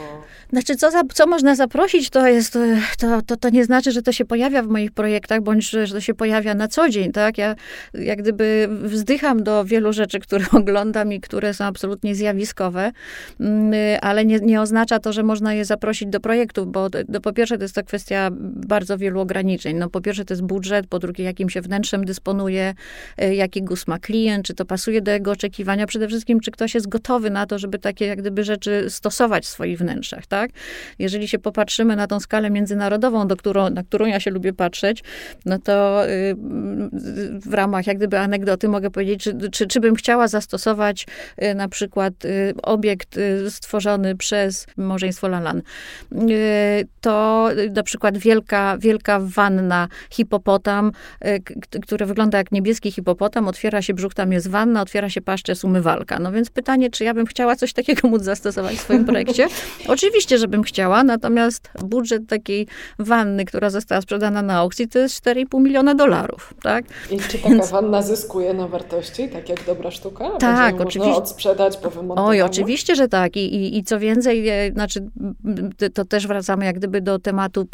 Znaczy, 0.51 0.77
co, 0.77 0.91
za, 0.91 1.03
co 1.15 1.27
można 1.27 1.55
zaprosić, 1.55 2.11
to 2.11 2.27
jest, 2.27 2.59
to, 2.99 3.23
to, 3.27 3.37
to 3.37 3.51
nie 3.51 3.65
znaczy, 3.65 3.93
że 3.93 4.03
to 4.03 4.13
się 4.13 4.25
pojawia 4.25 4.63
w 4.63 4.69
moich 4.69 4.93
projektach, 4.93 5.41
bądź 5.41 5.71
że 5.71 5.89
to 5.89 6.01
się 6.01 6.15
pojawia 6.15 6.55
na 6.55 6.69
co 6.69 6.89
dzień, 6.89 7.13
tak? 7.13 7.39
Ja 7.39 7.55
jak 7.95 8.19
gdyby 8.23 8.69
wzdycham 8.83 9.43
do 9.43 9.65
wielu 9.65 9.93
rzeczy, 9.93 10.19
które 10.19 10.45
oglądam 10.61 11.13
i 11.13 11.21
które 11.21 11.55
są 11.55 11.65
absolutnie 11.65 12.15
zjawiskowe, 12.15 12.93
mm, 13.41 13.99
ale 14.03 14.25
nie, 14.25 14.41
nie 14.41 14.61
oznacza 14.61 14.99
to, 14.99 15.13
że 15.13 15.23
można 15.23 15.55
je 15.55 15.65
zaprosić 15.65 16.09
do 16.09 16.21
projektów, 16.21 16.73
bo 16.73 16.91
to, 16.91 16.99
po 17.23 17.33
pierwsze 17.33 17.59
to 17.59 17.65
jest 17.65 17.75
to 17.75 17.85
kwestia 17.85 18.29
bardzo 18.67 18.99
wielu 18.99 19.21
ograniczeń. 19.21 19.77
No 19.77 19.91
po 19.91 20.01
pierwsze 20.01 20.25
to 20.25 20.35
jest 20.35 20.43
budżet, 20.43 20.87
po 20.87 20.99
drugie 20.99 21.25
jakim 21.25 21.51
się 21.51 21.61
wnętrzem 21.61 22.05
dysponuje, 22.05 22.75
y, 23.23 23.35
jaki 23.35 23.63
gust 23.63 23.89
ma 23.89 23.99
klient, 23.99 24.47
czy 24.47 24.55
to 24.55 24.65
pasuje 24.65 25.03
do 25.03 25.11
jego 25.11 25.31
oczekiwania, 25.31 25.87
przede 25.87 26.09
wszystkim 26.09 26.41
czy 26.41 26.51
ktoś 26.51 26.75
jest 26.75 26.89
gotowy 26.89 27.31
na 27.31 27.46
to, 27.47 27.59
żeby 27.59 27.79
takie 27.79 28.07
jak 28.07 28.19
gdyby 28.19 28.45
rzeczy 28.45 28.87
stosować 28.89 29.45
w 29.45 29.49
swoich 29.49 29.79
wnętrzach, 29.79 30.27
tak? 30.27 30.51
Jeżeli 30.99 31.29
się 31.29 31.39
popatrzymy 31.39 31.97
na 31.97 32.07
tą 32.07 32.21
skalę 32.21 32.51
międzynarodową, 32.51 33.27
do 33.27 33.37
którą, 33.37 33.71
na 33.71 33.83
którą 33.83 34.07
ja 34.07 34.21
się 34.21 34.31
lubię 34.31 34.53
patrzeć, 34.53 35.05
no 35.47 35.59
to 35.59 36.07
y, 36.09 36.37
w 37.41 37.55
ramach 37.55 37.87
jak 37.87 37.97
gdyby 37.97 38.19
anegdoty 38.19 38.69
mogę 38.69 38.91
powiedzieć, 38.91 39.23
czy, 39.23 39.51
czy, 39.51 39.67
czy 39.67 39.81
bym 39.81 39.95
chciała 39.95 40.29
zastosować 40.29 41.07
y, 41.43 41.55
na 41.55 41.69
przykład 41.69 42.25
y, 42.25 42.55
obiekt 42.63 43.19
stworzony 43.49 44.17
przez 44.17 44.67
małżeństwo 44.77 45.29
Lalan. 45.29 45.63
To 47.01 47.49
na 47.75 47.83
przykład 47.83 48.19
wielka, 48.19 48.79
wielka 48.79 49.21
wanna 49.23 49.89
hipopotam, 50.11 50.93
które 51.83 52.07
wygląda 52.07 52.39
jak 52.39 52.53
niebieski 52.53 52.93
hipopotam, 52.93 53.49
otwiera 53.49 53.83
się 53.83 53.95
brzuch, 53.95 54.15
tam 54.15 54.33
jest 54.33 54.49
wanna, 54.49 54.83
otwiera 54.83 55.11
się 55.11 55.21
paszczę, 55.21 55.53
umywalka. 55.63 56.19
No 56.19 56.33
więc 56.33 56.51
pytanie, 56.51 56.91
czy 56.91 57.05
ja 57.05 57.15
bym 57.15 57.27
chciała 57.37 57.57
coś 57.57 57.73
takiego 57.73 58.09
móc 58.09 58.23
zastosować 58.23 58.77
w 58.77 58.81
swoim 58.81 59.05
projekcie? 59.05 59.49
Oczywiście, 59.89 60.39
żebym 60.39 60.63
chciała, 60.63 61.05
natomiast 61.05 61.71
budżet 61.83 62.23
takiej 62.29 62.67
wanny, 62.99 63.45
która 63.45 63.71
została 63.71 64.01
sprzedana 64.01 64.43
na 64.43 64.57
aukcji, 64.59 64.89
to 64.89 64.99
jest 64.99 65.25
4,5 65.25 65.63
miliona 65.63 65.95
dolarów, 65.95 66.55
tak? 66.63 66.85
I 67.11 67.19
czy 67.19 67.39
taka 67.39 67.49
Więc... 67.49 67.71
wanna 67.71 68.03
zyskuje 68.03 68.55
na 68.55 68.69
wartości, 68.69 69.29
tak 69.29 69.49
jak 69.49 69.65
dobra 69.65 69.91
sztuka? 69.91 70.31
Tak, 70.31 70.77
Będzie 70.77 70.85
oczywiście. 70.85 70.99
Można 70.99 71.23
odsprzedać 71.23 71.77
po 71.77 71.91
wymontowaniu? 71.91 72.29
Oj, 72.29 72.43
oczywiście, 72.43 72.95
że 72.95 73.09
tak. 73.09 73.37
I, 73.37 73.55
i, 73.55 73.79
i 73.79 73.85
co 73.85 73.99
więcej, 73.99 74.49
e, 74.49 74.73
znaczy, 74.73 75.09
to 75.95 76.05
też 76.05 76.27
wracamy 76.27 76.65
jak 76.65 76.77
gdyby 76.77 77.01
do 77.01 77.19
tematu 77.19 77.67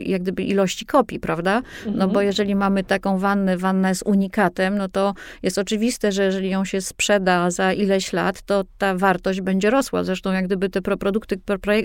jak 0.00 0.22
gdyby 0.22 0.42
ilości 0.42 0.86
kopii, 0.86 1.20
prawda? 1.20 1.62
No 1.86 1.92
mhm. 1.92 2.10
bo 2.10 2.20
jeżeli 2.20 2.54
mamy 2.54 2.84
taką 2.84 3.18
wannę, 3.18 3.56
wanna 3.56 3.88
jest 3.88 4.02
unikatem, 4.06 4.78
no 4.78 4.88
to 4.88 5.14
jest 5.42 5.58
oczywiste, 5.58 6.12
że 6.12 6.24
jeżeli 6.24 6.50
ją 6.50 6.64
się 6.64 6.80
sprzeda 6.80 7.50
za 7.50 7.72
ileś 7.72 8.12
lat, 8.12 8.42
to 8.42 8.64
ta 8.78 8.94
wartość 9.04 9.40
będzie 9.40 9.70
rosła. 9.70 10.04
Zresztą 10.04 10.32
jak 10.32 10.46
gdyby 10.46 10.70
te 10.70 10.80
produkty, 10.82 11.40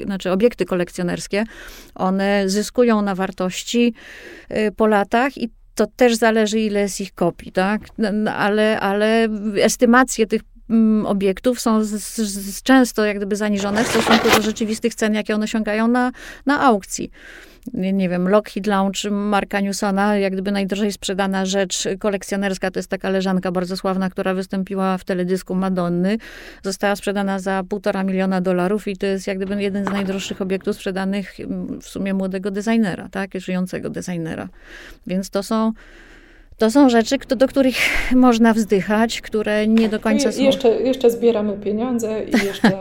znaczy 0.05 0.31
obiekty 0.31 0.65
kolekcjonerskie, 0.65 1.43
one 1.95 2.49
zyskują 2.49 3.01
na 3.01 3.15
wartości 3.15 3.93
y, 4.51 4.71
po 4.71 4.87
latach 4.87 5.37
i 5.37 5.49
to 5.75 5.85
też 5.95 6.15
zależy, 6.15 6.59
ile 6.59 6.79
jest 6.79 7.01
ich 7.01 7.13
kopii, 7.13 7.51
tak? 7.51 7.81
Ale, 8.35 8.79
ale 8.79 9.27
estymacje 9.61 10.27
tych 10.27 10.41
obiektów 11.05 11.61
są 11.61 11.83
z, 11.83 11.89
z, 12.17 12.63
często 12.63 13.05
jak 13.05 13.17
gdyby 13.17 13.35
zaniżone 13.35 13.83
w 13.83 13.87
stosunku 13.87 14.29
do 14.35 14.41
rzeczywistych 14.41 14.95
cen, 14.95 15.13
jakie 15.13 15.35
one 15.35 15.43
osiągają 15.43 15.87
na, 15.87 16.11
na 16.45 16.61
aukcji 16.61 17.11
nie 17.73 18.09
wiem, 18.09 18.29
Lockheed 18.29 18.67
Lounge 18.67 19.09
Marka 19.11 19.59
Newsona, 19.59 20.17
jak 20.17 20.33
gdyby 20.33 20.51
najdrożej 20.51 20.91
sprzedana 20.91 21.45
rzecz 21.45 21.87
kolekcjonerska, 21.99 22.71
to 22.71 22.79
jest 22.79 22.89
taka 22.89 23.09
leżanka 23.09 23.51
bardzo 23.51 23.77
sławna, 23.77 24.09
która 24.09 24.33
wystąpiła 24.33 24.97
w 24.97 25.03
teledysku 25.03 25.55
Madonny. 25.55 26.17
Została 26.63 26.95
sprzedana 26.95 27.39
za 27.39 27.63
półtora 27.69 28.03
miliona 28.03 28.41
dolarów 28.41 28.87
i 28.87 28.97
to 28.97 29.05
jest 29.05 29.27
jak 29.27 29.37
gdyby 29.37 29.61
jeden 29.61 29.85
z 29.85 29.89
najdroższych 29.89 30.41
obiektów 30.41 30.75
sprzedanych 30.75 31.39
mm, 31.39 31.81
w 31.81 31.85
sumie 31.87 32.13
młodego 32.13 32.51
designera, 32.51 33.09
tak, 33.11 33.31
żyjącego 33.35 33.89
designera. 33.89 34.49
Więc 35.07 35.29
to 35.29 35.43
są 35.43 35.73
to 36.59 36.71
są 36.71 36.89
rzeczy, 36.89 37.17
do 37.17 37.47
których 37.47 37.75
można 38.15 38.53
wzdychać, 38.53 39.21
które 39.21 39.67
nie 39.67 39.89
do 39.89 39.99
końca 39.99 40.31
są... 40.31 40.41
Jeszcze, 40.41 40.81
jeszcze 40.81 41.11
zbieramy 41.11 41.57
pieniądze 41.57 42.23
i 42.23 42.31
jeszcze 42.47 42.71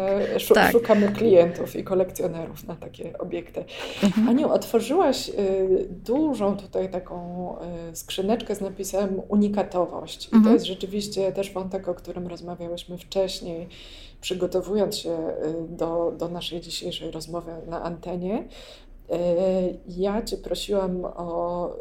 tak. 0.54 0.72
szukamy 0.72 1.08
klientów 1.08 1.76
i 1.76 1.84
kolekcjonerów 1.84 2.66
na 2.66 2.76
takie 2.76 3.18
obiekty. 3.18 3.64
Mhm. 4.02 4.28
Aniu, 4.28 4.48
otworzyłaś 4.52 5.28
y, 5.28 5.88
dużą 5.90 6.56
tutaj 6.56 6.90
taką 6.90 7.56
y, 7.92 7.96
skrzyneczkę 7.96 8.54
z 8.54 8.60
napisem 8.60 9.20
unikatowość. 9.28 10.24
I 10.24 10.34
mhm. 10.34 10.44
to 10.44 10.52
jest 10.52 10.66
rzeczywiście 10.66 11.32
też 11.32 11.52
wątek, 11.52 11.88
o 11.88 11.94
którym 11.94 12.26
rozmawiałyśmy 12.26 12.98
wcześniej, 12.98 13.68
przygotowując 14.20 14.98
się 14.98 15.10
y, 15.10 15.76
do, 15.76 16.12
do 16.18 16.28
naszej 16.28 16.60
dzisiejszej 16.60 17.10
rozmowy 17.10 17.52
na 17.66 17.82
antenie. 17.82 18.44
E, 19.10 19.18
ja 19.88 20.22
Cię 20.22 20.36
prosiłam 20.36 21.04
o, 21.04 21.66
e, 21.68 21.72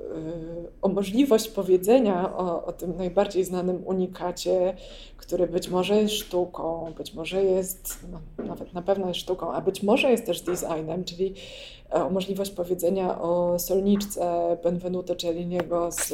o 0.81 0.87
możliwość 0.87 1.47
powiedzenia 1.47 2.37
o, 2.37 2.65
o, 2.65 2.71
tym 2.71 2.95
najbardziej 2.97 3.43
znanym 3.43 3.83
unikacie, 3.85 4.75
który 5.17 5.47
być 5.47 5.69
może 5.69 5.95
jest 5.95 6.13
sztuką, 6.13 6.93
być 6.97 7.13
może 7.13 7.43
jest, 7.43 8.07
no, 8.11 8.45
nawet 8.45 8.73
na 8.73 8.81
pewno 8.81 9.07
jest 9.07 9.19
sztuką, 9.19 9.51
a 9.51 9.61
być 9.61 9.83
może 9.83 10.11
jest 10.11 10.25
też 10.25 10.41
designem, 10.41 11.03
czyli 11.03 11.33
możliwość 12.11 12.51
powiedzenia 12.51 13.21
o 13.21 13.59
solniczce 13.59 14.57
Benvenuto 14.63 15.15
Celliniego 15.15 15.91
z 15.91 16.13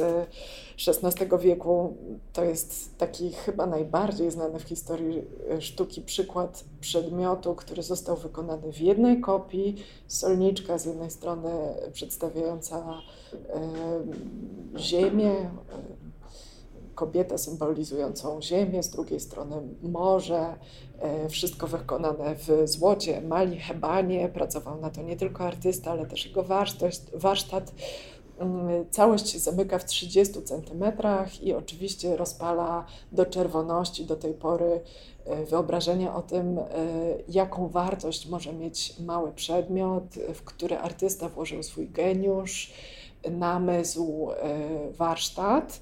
XVI 0.88 1.38
wieku. 1.38 1.96
To 2.32 2.44
jest 2.44 2.98
taki 2.98 3.32
chyba 3.32 3.66
najbardziej 3.66 4.30
znany 4.30 4.58
w 4.58 4.62
historii 4.62 5.22
sztuki 5.60 6.02
przykład 6.02 6.64
przedmiotu, 6.80 7.54
który 7.54 7.82
został 7.82 8.16
wykonany 8.16 8.72
w 8.72 8.80
jednej 8.80 9.20
kopii. 9.20 9.76
Solniczka 10.08 10.78
z 10.78 10.86
jednej 10.86 11.10
strony 11.10 11.50
przedstawiająca 11.92 13.00
e, 13.32 13.60
ziemię, 14.78 15.50
kobietę 16.94 17.38
symbolizującą 17.38 18.42
ziemię, 18.42 18.82
z 18.82 18.90
drugiej 18.90 19.20
strony 19.20 19.56
morze, 19.82 20.38
e, 20.38 20.93
wszystko 21.28 21.66
wykonane 21.66 22.34
w 22.34 22.68
złocie, 22.68 23.20
mali, 23.20 23.60
hebanie, 23.60 24.28
pracował 24.28 24.80
na 24.80 24.90
to 24.90 25.02
nie 25.02 25.16
tylko 25.16 25.44
artysta, 25.44 25.90
ale 25.90 26.06
też 26.06 26.26
jego 26.26 26.42
warsztat, 26.42 27.00
warsztat 27.14 27.72
Mm, 28.38 28.90
całość 28.90 29.28
się 29.28 29.38
zamyka 29.38 29.78
w 29.78 29.84
30 29.84 30.42
centymetrach 30.42 31.42
i 31.42 31.52
oczywiście 31.52 32.16
rozpala 32.16 32.86
do 33.12 33.26
czerwoności 33.26 34.04
do 34.04 34.16
tej 34.16 34.34
pory 34.34 34.80
e, 35.24 35.44
wyobrażenie 35.44 36.12
o 36.12 36.22
tym, 36.22 36.58
e, 36.58 36.64
jaką 37.28 37.68
wartość 37.68 38.28
może 38.28 38.52
mieć 38.52 38.98
mały 38.98 39.32
przedmiot, 39.32 40.04
w 40.34 40.42
który 40.42 40.78
artysta 40.78 41.28
włożył 41.28 41.62
swój 41.62 41.88
geniusz, 41.88 42.72
namysł, 43.30 44.30
e, 44.30 44.92
warsztat. 44.92 45.80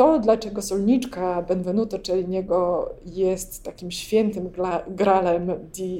To, 0.00 0.18
dlaczego 0.18 0.62
solniczka 0.62 1.42
Benvenuto 1.42 1.98
Celliniego 1.98 2.90
jest 3.06 3.64
takim 3.64 3.90
świętym 3.90 4.50
gralem 4.88 5.50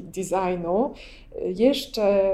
designu, 0.02 0.90
jeszcze, 1.44 2.32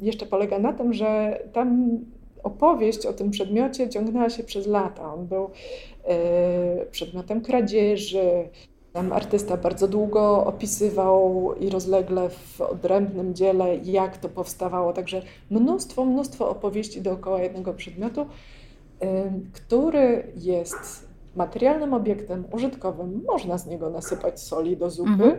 jeszcze 0.00 0.26
polega 0.26 0.58
na 0.58 0.72
tym, 0.72 0.92
że 0.92 1.38
tam 1.52 1.98
opowieść 2.42 3.06
o 3.06 3.12
tym 3.12 3.30
przedmiocie 3.30 3.88
ciągnęła 3.88 4.30
się 4.30 4.44
przez 4.44 4.66
lata. 4.66 5.14
On 5.14 5.26
był 5.26 5.50
e, 6.04 6.86
przedmiotem 6.86 7.40
kradzieży. 7.40 8.48
Tam 8.92 9.12
artysta 9.12 9.56
bardzo 9.56 9.88
długo 9.88 10.46
opisywał 10.46 11.50
i 11.60 11.70
rozlegle 11.70 12.28
w 12.28 12.60
odrębnym 12.60 13.34
dziele, 13.34 13.76
jak 13.76 14.18
to 14.18 14.28
powstawało. 14.28 14.92
Także 14.92 15.22
mnóstwo, 15.50 16.04
mnóstwo 16.04 16.50
opowieści 16.50 17.02
dookoła 17.02 17.42
jednego 17.42 17.74
przedmiotu, 17.74 18.26
który 19.52 20.32
jest 20.36 21.08
materialnym 21.36 21.94
obiektem 21.94 22.44
użytkowym. 22.52 23.22
Można 23.26 23.58
z 23.58 23.66
niego 23.66 23.90
nasypać 23.90 24.40
soli 24.40 24.76
do 24.76 24.90
zupy. 24.90 25.10
Mhm 25.10 25.36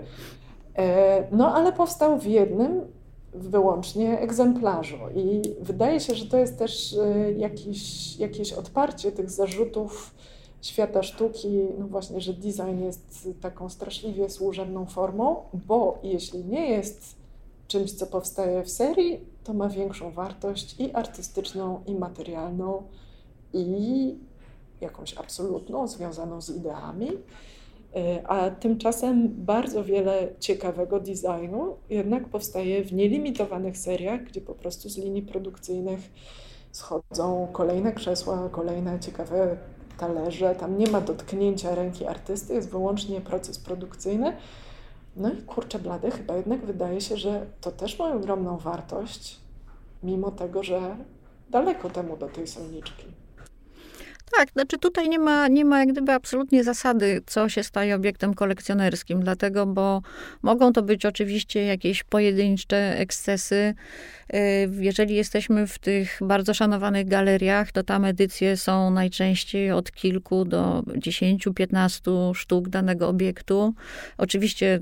E, 0.78 1.28
no 1.32 1.56
ale 1.56 1.74
powstał 1.74 2.20
w 2.20 2.26
jednym 2.26 2.82
wyłącznie 3.34 4.20
egzemplarzu 4.20 4.98
i 5.16 5.42
wydaje 5.62 6.00
się, 6.00 6.16
że 6.16 6.26
to 6.26 6.38
jest 6.38 6.60
też 6.60 6.94
e, 6.94 7.32
jakiś, 7.32 8.16
jakieś 8.18 8.54
odparcie 8.54 9.12
tych 9.12 9.30
zarzutów 9.30 10.16
świata 10.62 11.04
sztuki, 11.04 11.60
no 11.80 11.88
właśnie, 11.88 12.22
że 12.22 12.34
design 12.34 12.84
jest 12.84 13.30
taką 13.42 13.70
straszliwie 13.70 14.30
służebną 14.30 14.86
formą, 14.86 15.36
bo 15.54 16.00
jeśli 16.04 16.46
nie 16.46 16.70
jest 16.70 17.16
czymś, 17.68 17.92
co 17.92 18.08
powstaje 18.08 18.64
w 18.64 18.70
serii, 18.70 19.20
to 19.44 19.54
ma 19.54 19.70
większą 19.70 20.12
wartość 20.12 20.80
i 20.80 20.94
artystyczną, 20.94 21.82
i 21.86 21.96
materialną, 21.96 22.84
i 23.56 24.16
jakąś 24.82 25.18
absolutną, 25.18 25.88
związaną 25.88 26.42
z 26.42 26.50
ideami. 26.50 27.12
E, 27.96 28.28
a 28.28 28.50
tymczasem 28.50 29.30
bardzo 29.30 29.84
wiele 29.84 30.28
ciekawego 30.40 31.00
designu 31.00 31.76
jednak 31.90 32.30
powstaje 32.30 32.84
w 32.84 32.94
nielimitowanych 32.94 33.78
seriach, 33.78 34.24
gdzie 34.24 34.42
po 34.42 34.54
prostu 34.54 34.90
z 34.90 34.98
linii 34.98 35.22
produkcyjnych 35.22 36.00
schodzą 36.72 37.48
kolejne 37.54 37.94
krzesła, 37.94 38.50
kolejne 38.52 39.00
ciekawe 39.00 39.58
talerze. 39.98 40.56
Tam 40.56 40.78
nie 40.78 40.88
ma 40.88 41.02
dotknięcia 41.02 41.76
ręki 41.76 42.06
artysty, 42.06 42.54
jest 42.54 42.70
wyłącznie 42.70 43.22
proces 43.22 43.60
produkcyjny. 43.60 44.38
No 45.16 45.34
i 45.34 45.38
kurczę 45.38 45.80
blady, 45.80 46.12
chyba 46.12 46.36
jednak 46.36 46.66
wydaje 46.66 47.02
się, 47.02 47.18
że 47.18 47.46
to 47.62 47.72
też 47.72 48.00
ma 48.00 48.14
ogromną 48.14 48.58
wartość, 48.58 49.40
mimo 50.04 50.32
tego, 50.32 50.64
że 50.64 50.98
daleko 51.50 51.90
temu 51.90 52.18
do 52.18 52.28
tej 52.28 52.48
solniczki. 52.48 53.06
Tak, 54.32 54.50
znaczy 54.52 54.78
tutaj 54.78 55.10
nie 55.10 55.20
ma, 55.20 55.48
nie 55.48 55.66
ma 55.66 55.80
jak 55.80 55.90
gdyby 55.92 56.12
absolutnie 56.12 56.64
zasady, 56.64 57.22
co 57.26 57.50
się 57.50 57.64
staje 57.64 57.96
obiektem 57.96 58.34
kolekcjonerskim, 58.34 59.20
dlatego, 59.20 59.66
bo 59.66 60.02
mogą 60.42 60.74
to 60.74 60.82
być 60.82 61.06
oczywiście 61.06 61.66
jakieś 61.66 62.04
pojedyncze 62.04 62.98
ekscesy. 63.00 63.74
Y, 64.34 64.70
jeżeli 64.80 65.16
jesteśmy 65.16 65.68
w 65.68 65.80
tych 65.80 66.20
bardzo 66.22 66.54
szanowanych 66.54 67.08
galeriach, 67.08 67.72
to 67.72 67.84
tam 67.84 68.06
edycje 68.06 68.58
są 68.58 68.92
najczęściej 68.92 69.72
od 69.72 69.92
kilku 69.92 70.46
do 70.46 70.84
10-15 70.88 72.36
sztuk 72.36 72.70
danego 72.70 73.08
obiektu. 73.08 73.74
Oczywiście 74.18 74.80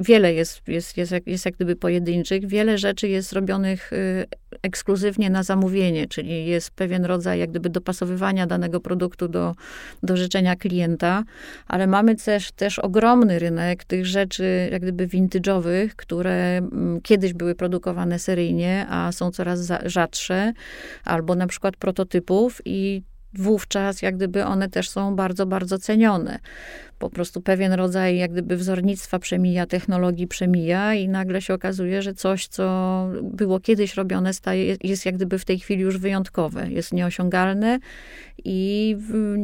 wiele 0.00 0.34
jest, 0.34 0.68
jest, 0.68 0.96
jest, 0.96 1.12
jest 1.26 1.44
jak 1.44 1.54
gdyby 1.54 1.76
pojedynczych, 1.76 2.46
wiele 2.46 2.78
rzeczy 2.78 3.08
jest 3.08 3.32
robionych 3.32 3.92
y, 3.92 4.26
ekskluzywnie 4.62 5.30
na 5.30 5.42
zamówienie, 5.42 6.06
czyli 6.06 6.46
jest 6.46 6.70
pewien 6.70 7.04
rodzaj 7.04 7.38
jak 7.38 7.50
gdyby 7.50 7.70
dopasowywania 7.70 8.46
danego 8.46 8.80
produktu 8.80 9.28
do, 9.28 9.54
do 10.02 10.16
życzenia 10.16 10.56
klienta, 10.56 11.24
ale 11.66 11.86
mamy 11.86 12.16
też, 12.16 12.52
też 12.52 12.78
ogromny 12.78 13.38
rynek 13.38 13.84
tych 13.84 14.06
rzeczy 14.06 14.68
jak 14.72 14.82
gdyby 14.82 15.06
vintage'owych, 15.08 15.88
które 15.96 16.56
mm, 16.56 17.00
kiedyś 17.00 17.32
były 17.32 17.54
produkowane 17.54 18.18
seryjnie, 18.18 18.86
a 18.90 19.12
są 19.12 19.30
coraz 19.30 19.72
rzadsze, 19.84 20.52
albo 21.04 21.34
na 21.34 21.46
przykład 21.46 21.76
prototypów 21.76 22.62
i 22.64 23.02
wówczas 23.34 24.02
jak 24.02 24.16
gdyby 24.16 24.44
one 24.44 24.68
też 24.68 24.90
są 24.90 25.16
bardzo, 25.16 25.46
bardzo 25.46 25.78
cenione. 25.78 26.38
Po 26.98 27.10
prostu 27.10 27.40
pewien 27.40 27.72
rodzaj 27.72 28.16
jak 28.16 28.32
gdyby 28.32 28.56
wzornictwa 28.56 29.18
przemija, 29.18 29.66
technologii 29.66 30.26
przemija 30.26 30.94
i 30.94 31.08
nagle 31.08 31.42
się 31.42 31.54
okazuje, 31.54 32.02
że 32.02 32.14
coś, 32.14 32.46
co 32.48 33.08
było 33.22 33.60
kiedyś 33.60 33.94
robione, 33.94 34.32
staje, 34.34 34.76
jest 34.82 35.06
jak 35.06 35.14
gdyby 35.14 35.38
w 35.38 35.44
tej 35.44 35.58
chwili 35.58 35.82
już 35.82 35.98
wyjątkowe, 35.98 36.70
jest 36.70 36.92
nieosiągalne 36.92 37.78
i 38.44 38.96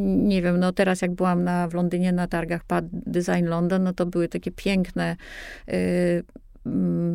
nie 0.04 0.42
wiem, 0.42 0.60
no 0.60 0.72
teraz 0.72 1.02
jak 1.02 1.12
byłam 1.12 1.44
na, 1.44 1.68
w 1.68 1.74
Londynie 1.74 2.12
na 2.12 2.26
targach 2.26 2.64
Pad 2.64 2.84
Design 2.92 3.44
London, 3.44 3.82
no 3.82 3.92
to 3.92 4.06
były 4.06 4.28
takie 4.28 4.50
piękne 4.50 5.16
y, 5.68 6.24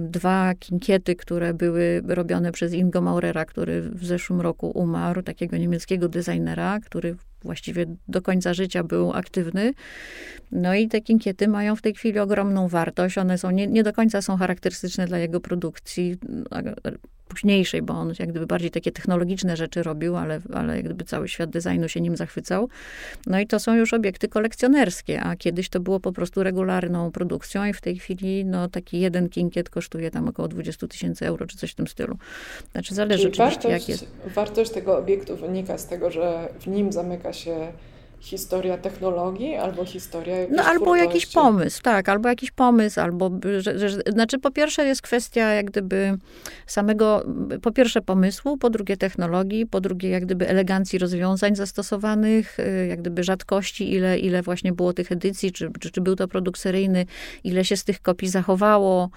dwa 0.09 0.53
kinkiety, 0.59 1.15
które 1.15 1.53
były 1.53 2.01
robione 2.07 2.51
przez 2.51 2.73
Ingo 2.73 3.01
Maurera, 3.01 3.45
który 3.45 3.81
w 3.81 4.05
zeszłym 4.05 4.41
roku 4.41 4.71
umarł, 4.75 5.21
takiego 5.21 5.57
niemieckiego 5.57 6.09
designera, 6.09 6.79
który 6.79 7.15
właściwie 7.43 7.85
do 8.07 8.21
końca 8.21 8.53
życia 8.53 8.83
był 8.83 9.13
aktywny. 9.13 9.73
No 10.51 10.75
i 10.75 10.87
te 10.87 11.01
kinkiety 11.01 11.47
mają 11.47 11.75
w 11.75 11.81
tej 11.81 11.93
chwili 11.93 12.19
ogromną 12.19 12.67
wartość. 12.67 13.17
One 13.17 13.37
są 13.37 13.51
nie, 13.51 13.67
nie 13.67 13.83
do 13.83 13.93
końca 13.93 14.21
są 14.21 14.37
charakterystyczne 14.37 15.07
dla 15.07 15.17
jego 15.17 15.39
produkcji 15.39 16.17
późniejszej, 17.29 17.81
bo 17.81 17.93
on 17.93 18.13
jak 18.19 18.29
gdyby 18.29 18.47
bardziej 18.47 18.71
takie 18.71 18.91
technologiczne 18.91 19.57
rzeczy 19.57 19.83
robił, 19.83 20.17
ale, 20.17 20.39
ale 20.53 20.75
jak 20.75 20.85
gdyby 20.85 21.03
cały 21.05 21.27
świat 21.27 21.49
designu 21.49 21.87
się 21.87 22.01
nim 22.01 22.17
zachwycał. 22.17 22.69
No 23.27 23.39
i 23.39 23.47
to 23.47 23.59
są 23.59 23.75
już 23.75 23.93
obiekty 23.93 24.27
kolekcjonerskie, 24.27 25.21
a 25.21 25.35
kiedyś 25.35 25.69
to 25.69 25.79
było 25.79 25.99
po 25.99 26.11
prostu 26.11 26.43
regularną 26.43 27.11
produkcją 27.11 27.65
i 27.65 27.73
w 27.73 27.81
tej 27.81 27.97
chwili 27.97 28.45
no, 28.45 28.67
taki 28.67 28.99
jeden 28.99 29.29
kinkiet 29.29 29.69
kosztuje 29.69 30.11
tam 30.11 30.27
około 30.27 30.47
20 30.47 30.87
tysięcy 30.87 31.27
euro, 31.27 31.47
czy 31.47 31.57
coś 31.57 31.71
w 31.71 31.75
tym 31.75 31.87
stylu. 31.87 32.17
Znaczy 32.71 32.95
zależy 32.95 33.31
Czyli 33.31 33.33
oczywiście, 33.33 33.69
wartość, 33.69 33.89
jak 33.89 33.89
jest. 33.89 34.35
Wartość 34.35 34.71
tego 34.71 34.97
obiektu 34.97 35.37
wynika 35.37 35.77
z 35.77 35.87
tego, 35.87 36.11
że 36.11 36.49
w 36.59 36.67
nim 36.67 36.91
zamyka 36.91 37.33
się 37.33 37.71
historia 38.19 38.77
technologii 38.77 39.55
albo 39.55 39.85
historia 39.85 40.35
No 40.51 40.63
albo 40.63 40.95
jakiś 40.95 41.25
pomysł, 41.25 41.81
tak, 41.81 42.09
albo 42.09 42.29
jakiś 42.29 42.51
pomysł, 42.51 42.99
albo, 42.99 43.31
że, 43.59 43.89
że, 43.89 44.01
znaczy 44.07 44.39
po 44.39 44.51
pierwsze 44.51 44.85
jest 44.85 45.01
kwestia 45.01 45.53
jak 45.53 45.65
gdyby 45.65 46.17
samego, 46.67 47.25
po 47.61 47.71
pierwsze 47.71 48.01
pomysłu, 48.01 48.57
po 48.57 48.69
drugie 48.69 48.97
technologii, 48.97 49.65
po 49.65 49.81
drugie 49.81 50.09
jak 50.09 50.25
gdyby 50.25 50.47
elegancji 50.47 50.99
rozwiązań 50.99 51.55
zastosowanych, 51.55 52.59
y, 52.59 52.87
jak 52.89 52.99
gdyby 52.99 53.23
rzadkości, 53.23 53.93
ile, 53.93 54.19
ile 54.19 54.41
właśnie 54.41 54.73
było 54.73 54.93
tych 54.93 55.11
edycji, 55.11 55.51
czy, 55.51 55.71
czy, 55.79 55.91
czy 55.91 56.01
był 56.01 56.15
to 56.15 56.27
produkt 56.27 56.59
seryjny, 56.59 57.05
ile 57.43 57.65
się 57.65 57.77
z 57.77 57.83
tych 57.83 58.01
kopii 58.01 58.29
zachowało, 58.29 59.09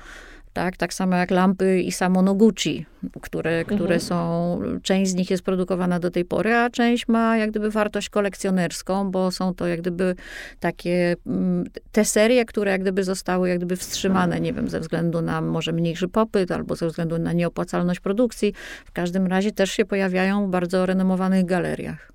tak, 0.52 0.76
tak 0.76 0.94
samo 0.94 1.16
jak 1.16 1.30
lampy 1.30 1.80
i 1.80 1.92
samo 1.92 2.22
Noguchi, 2.22 2.86
które, 3.20 3.64
które 3.64 3.94
mhm. 3.94 4.00
są, 4.00 4.58
część 4.82 5.10
z 5.10 5.14
nich 5.14 5.30
jest 5.30 5.42
produkowana 5.42 5.98
do 5.98 6.10
tej 6.10 6.24
pory, 6.24 6.54
a 6.54 6.70
część 6.70 7.08
ma 7.08 7.36
jak 7.36 7.50
gdyby 7.50 7.70
wartość 7.70 8.10
kolekcjonerską, 8.10 9.10
bo 9.10 9.30
są 9.30 9.54
to 9.54 9.66
jak 9.66 9.80
gdyby 9.80 10.14
takie, 10.60 11.16
mm, 11.26 11.64
te 11.92 12.04
serie, 12.04 12.44
które 12.44 12.70
jak 12.70 12.80
gdyby 12.80 13.04
zostały 13.04 13.48
jak 13.48 13.58
gdyby 13.58 13.76
wstrzymane, 13.76 14.40
nie 14.40 14.52
wiem, 14.52 14.68
ze 14.68 14.80
względu 14.80 15.22
na 15.22 15.40
może 15.40 15.72
mniejszy 15.72 16.08
popyt, 16.08 16.50
albo 16.50 16.76
ze 16.76 16.86
względu 16.86 17.18
na 17.18 17.32
nieopłacalność 17.32 18.00
produkcji. 18.00 18.54
W 18.84 18.92
każdym 18.92 19.26
razie 19.26 19.52
też 19.52 19.70
się 19.70 19.84
pojawiają 19.84 20.46
w 20.46 20.50
bardzo 20.50 20.86
renomowanych 20.86 21.44
galeriach. 21.44 22.12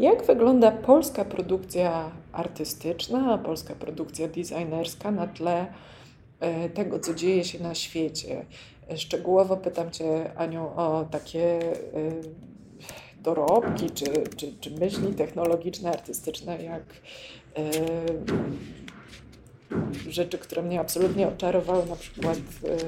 Jak 0.00 0.26
wygląda 0.26 0.70
polska 0.70 1.24
produkcja 1.24 2.10
artystyczna, 2.32 3.38
polska 3.38 3.74
produkcja 3.74 4.28
designerska 4.28 5.10
na 5.10 5.26
tle 5.26 5.66
tego, 6.74 6.98
co 7.00 7.14
dzieje 7.14 7.44
się 7.44 7.62
na 7.62 7.74
świecie. 7.74 8.46
Szczegółowo 8.96 9.56
pytam 9.56 9.90
Cię, 9.90 10.34
Aniu, 10.36 10.70
o 10.76 11.06
takie 11.10 11.60
e, 11.60 12.10
dorobki 13.22 13.90
czy, 13.90 14.04
czy, 14.36 14.52
czy 14.60 14.70
myśli 14.70 15.14
technologiczne, 15.14 15.90
artystyczne, 15.90 16.62
jak 16.62 16.82
e, 17.56 17.70
rzeczy, 20.08 20.38
które 20.38 20.62
mnie 20.62 20.80
absolutnie 20.80 21.28
oczarowały, 21.28 21.86
na 21.86 21.96
przykład 21.96 22.38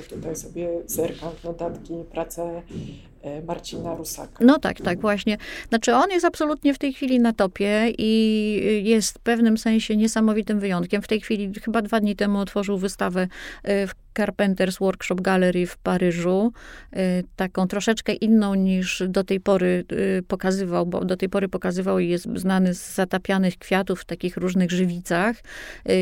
tutaj 0.09 0.37
sobie 0.37 0.69
zerkam 0.87 1.31
w 1.31 1.45
notatki 1.45 1.95
pracę 2.11 2.63
E, 2.73 3.10
Marcina 3.47 3.95
Rusaka. 3.95 4.45
No 4.45 4.59
tak, 4.59 4.81
tak, 4.81 5.01
właśnie. 5.01 5.37
Znaczy 5.69 5.95
on 5.95 6.11
jest 6.11 6.25
absolutnie 6.25 6.75
w 6.75 6.79
tej 6.79 6.93
chwili 6.93 7.21
na 7.21 7.33
topie 7.33 7.93
i 7.99 8.83
jest 8.85 9.19
w 9.19 9.21
pewnym 9.21 9.59
sensie 9.59 9.97
niesamowitym 9.97 10.61
wyjątkiem. 10.61 11.03
W 11.03 11.09
tej 11.09 11.21
chwili, 11.21 11.53
chyba 11.65 11.83
dwa 11.83 12.01
dni 12.01 12.17
temu 12.17 12.39
otworzył 12.39 12.79
wystawę 12.79 13.29
e, 13.63 13.87
w 13.87 13.95
Carpenters 14.17 14.79
Workshop 14.79 15.21
Gallery 15.21 15.67
w 15.67 15.79
Paryżu, 15.79 16.53
e, 16.93 17.23
taką 17.37 17.67
troszeczkę 17.67 18.13
inną 18.13 18.55
niż 18.55 19.03
do 19.09 19.25
tej 19.25 19.41
pory 19.41 19.85
pokazywał, 20.29 20.87
bo 20.87 21.05
do 21.05 21.17
tej 21.17 21.29
pory 21.29 21.49
pokazywał 21.49 21.99
i 21.99 22.09
jest 22.09 22.29
znany 22.35 22.75
z 22.75 22.95
zatapianych 22.95 23.59
kwiatów 23.59 24.01
w 24.01 24.05
takich 24.05 24.37
różnych 24.37 24.71
żywicach, 24.71 25.37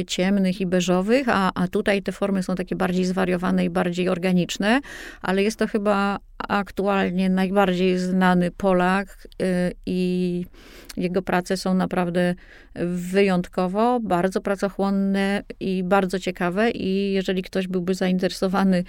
ciemnych 0.06 0.60
i 0.60 0.66
beżowych, 0.66 1.28
a, 1.28 1.50
a 1.54 1.68
tutaj 1.68 2.02
te 2.02 2.12
formy 2.12 2.42
są 2.42 2.54
takie 2.54 2.76
bardziej 2.76 3.04
zwariowane 3.04 3.64
i 3.64 3.70
bardziej 3.70 4.08
organiczne, 4.08 4.80
ale 5.22 5.42
jest 5.42 5.58
to 5.58 5.66
chyba 5.66 6.18
aktualnie 6.48 7.30
najbardziej 7.30 7.98
znany 7.98 8.50
Polak 8.50 9.28
y, 9.42 9.72
i 9.86 10.44
jego 10.96 11.22
prace 11.22 11.56
są 11.56 11.74
naprawdę 11.74 12.34
wyjątkowo, 12.84 14.00
bardzo 14.00 14.40
pracochłonne 14.40 15.42
i 15.60 15.82
bardzo 15.84 16.18
ciekawe. 16.18 16.70
I 16.70 17.12
jeżeli 17.12 17.42
ktoś 17.42 17.68
byłby 17.68 17.94
zainteresowany 17.98 18.84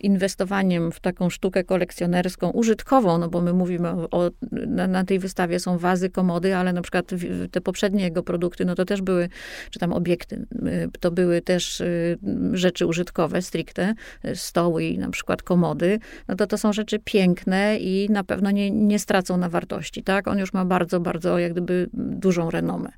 inwestowaniem 0.00 0.92
w 0.92 1.00
taką 1.00 1.30
sztukę 1.30 1.64
kolekcjonerską, 1.64 2.50
użytkową, 2.50 3.18
no 3.18 3.28
bo 3.28 3.40
my 3.40 3.52
mówimy 3.52 3.88
o, 3.90 4.30
na, 4.50 4.86
na, 4.86 5.04
tej 5.04 5.18
wystawie 5.18 5.60
są 5.60 5.78
wazy, 5.78 6.10
komody, 6.10 6.56
ale 6.56 6.72
na 6.72 6.82
przykład 6.82 7.10
te 7.50 7.60
poprzednie 7.60 8.04
jego 8.04 8.22
produkty, 8.22 8.64
no 8.64 8.74
to 8.74 8.84
też 8.84 9.02
były, 9.02 9.28
czy 9.70 9.78
tam 9.78 9.92
obiekty, 9.92 10.46
y, 10.66 10.90
to 11.00 11.10
były 11.10 11.40
też 11.40 11.80
y, 11.80 12.18
rzeczy 12.52 12.86
użytkowe 12.86 13.42
stricte, 13.42 13.94
stoły 14.34 14.84
i 14.84 14.98
na 14.98 15.10
przykład 15.10 15.42
komody, 15.42 15.98
no 16.28 16.34
to 16.34 16.46
to 16.46 16.58
są 16.58 16.72
rzeczy 16.72 16.98
piękne 17.04 17.76
i 17.76 18.10
na 18.10 18.24
pewno 18.24 18.50
nie, 18.50 18.70
nie 18.70 18.98
stracą 18.98 19.36
na 19.36 19.48
wartości, 19.48 20.02
tak? 20.02 20.28
On 20.28 20.38
już 20.38 20.52
ma 20.52 20.64
bardzo, 20.64 21.00
bardzo 21.00 21.38
jak 21.38 21.52
gdyby 21.52 21.88
dużą 21.94 22.50
renomę. 22.50 22.90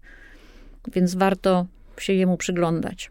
Więc 0.92 1.14
warto 1.14 1.66
się 1.98 2.12
jemu 2.12 2.36
przyglądać. 2.36 3.10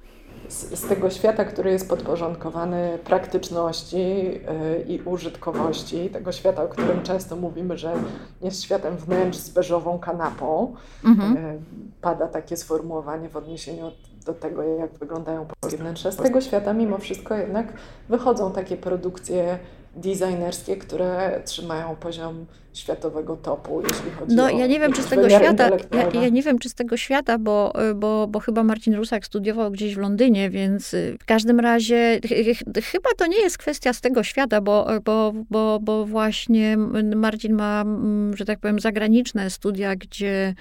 Z, 0.53 0.79
z, 0.79 0.87
tego 0.87 1.09
świata, 1.09 1.45
który 1.45 1.71
jest 1.71 1.89
podporządkowany 1.89 2.99
praktyczności 3.03 3.97
yy, 3.97 4.85
i 4.87 5.01
użytkowości, 5.01 6.09
tego 6.09 6.31
świata, 6.31 6.63
o 6.63 6.67
którym 6.67 7.03
często 7.03 7.35
mówimy, 7.35 7.77
że 7.77 7.93
jest 8.41 8.63
światem 8.63 8.97
wnętrz 8.97 9.37
z 9.37 9.49
beżową 9.49 9.99
kanapą. 9.99 10.75
Mhm. 11.05 11.35
Yy, 11.35 11.59
pada 12.01 12.27
takie 12.27 12.57
sformułowanie 12.57 13.29
w 13.29 13.37
odniesieniu 13.37 13.91
do 14.25 14.33
tego, 14.33 14.63
jak 14.63 14.91
wyglądają 14.91 15.45
polskie 15.45 15.77
wnętrze. 15.77 16.11
Z 16.11 16.15
tego 16.15 16.41
świata 16.41 16.73
mimo 16.73 16.97
wszystko 16.97 17.35
jednak 17.35 17.73
wychodzą 18.09 18.51
takie 18.51 18.77
produkcje 18.77 19.59
designerskie, 19.95 20.77
które 20.77 21.41
trzymają 21.45 21.95
poziom 21.95 22.45
światowego 22.73 23.37
topu, 23.37 23.81
jeśli 23.81 24.11
chodzi 24.11 24.35
no, 24.35 24.45
o 24.45 24.49
ja 24.49 24.67
nie 24.67 24.79
wiem, 24.79 24.93
czy 24.93 25.03
z 25.03 25.05
tego 25.05 25.29
świata, 25.29 25.69
ja, 25.93 26.21
ja, 26.21 26.29
nie 26.29 26.41
wiem, 26.41 26.59
czy 26.59 26.69
z 26.69 26.73
tego 26.73 26.97
świata, 26.97 27.37
bo, 27.37 27.73
bo, 27.95 28.27
bo 28.27 28.39
chyba 28.39 28.63
Marcin 28.63 28.93
Rusak 28.95 29.25
studiował 29.25 29.71
gdzieś 29.71 29.95
w 29.95 29.97
Londynie, 29.97 30.49
więc 30.49 30.93
y, 30.93 31.17
w 31.19 31.25
każdym 31.25 31.59
razie 31.59 32.19
ch 32.23 32.85
chyba 32.91 33.09
to 33.17 33.27
nie 33.27 33.41
jest 33.41 33.57
kwestia 33.57 33.93
z 33.93 34.01
tego 34.01 34.23
świata, 34.23 34.61
bo, 34.61 34.87
bo, 35.05 35.33
bo, 35.49 35.79
bo 35.81 36.05
właśnie 36.05 36.77
Marcin 37.15 37.53
ma, 37.53 37.85
że 38.33 38.45
tak 38.45 38.59
powiem, 38.59 38.79
zagraniczne 38.79 39.49
studia, 39.49 39.95
gdzie 39.95 40.55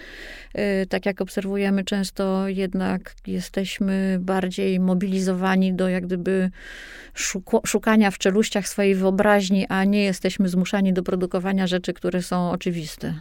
y, 0.58 0.86
tak 0.86 1.06
jak 1.06 1.20
obserwujemy 1.20 1.84
często 1.84 2.48
jednak 2.48 3.14
jesteśmy 3.26 4.18
bardziej 4.20 4.80
mobilizowani 4.80 5.74
do 5.74 5.88
jak 5.88 6.06
gdyby 6.06 6.50
szukania 7.66 8.10
w 8.10 8.18
czeluściach 8.18 8.68
swojej 8.68 8.94
wyobraźni, 8.94 9.66
a 9.68 9.84
nie 9.84 10.04
jesteśmy 10.04 10.48
zmuszani 10.48 10.92
do 10.92 11.02
produkowania 11.02 11.66
rzeczy, 11.66 11.92
które 12.02 12.22
są 12.22 12.50
oczywiste. 12.50 13.14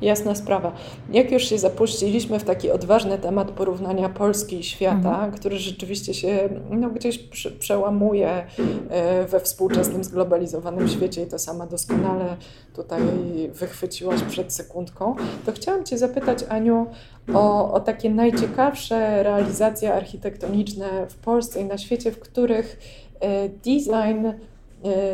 Jasna 0.00 0.34
sprawa. 0.34 0.72
Jak 1.10 1.32
już 1.32 1.48
się 1.48 1.58
zapuściliśmy 1.58 2.38
w 2.38 2.44
taki 2.44 2.70
odważny 2.70 3.18
temat 3.18 3.50
porównania 3.50 4.08
Polski 4.08 4.58
i 4.58 4.62
świata, 4.62 5.14
mhm. 5.14 5.32
który 5.32 5.58
rzeczywiście 5.58 6.14
się 6.14 6.48
no, 6.70 6.90
gdzieś 6.90 7.18
przełamuje 7.58 8.46
e, 8.90 9.26
we 9.26 9.40
współczesnym 9.40 10.04
zglobalizowanym 10.04 10.88
świecie 10.88 11.22
i 11.22 11.26
to 11.26 11.38
sama 11.38 11.66
doskonale 11.66 12.36
tutaj 12.76 13.02
wychwyciłaś 13.52 14.22
przed 14.22 14.52
sekundką, 14.52 15.16
to 15.46 15.52
chciałam 15.52 15.84
Cię 15.84 15.98
zapytać, 15.98 16.44
Aniu, 16.48 16.86
o, 17.34 17.72
o 17.72 17.80
takie 17.80 18.10
najciekawsze 18.10 19.22
realizacje 19.22 19.94
architektoniczne 19.94 21.06
w 21.08 21.14
Polsce 21.14 21.60
i 21.60 21.64
na 21.64 21.78
świecie, 21.78 22.12
w 22.12 22.18
których 22.18 22.78
e, 23.20 23.48
design 23.48 24.26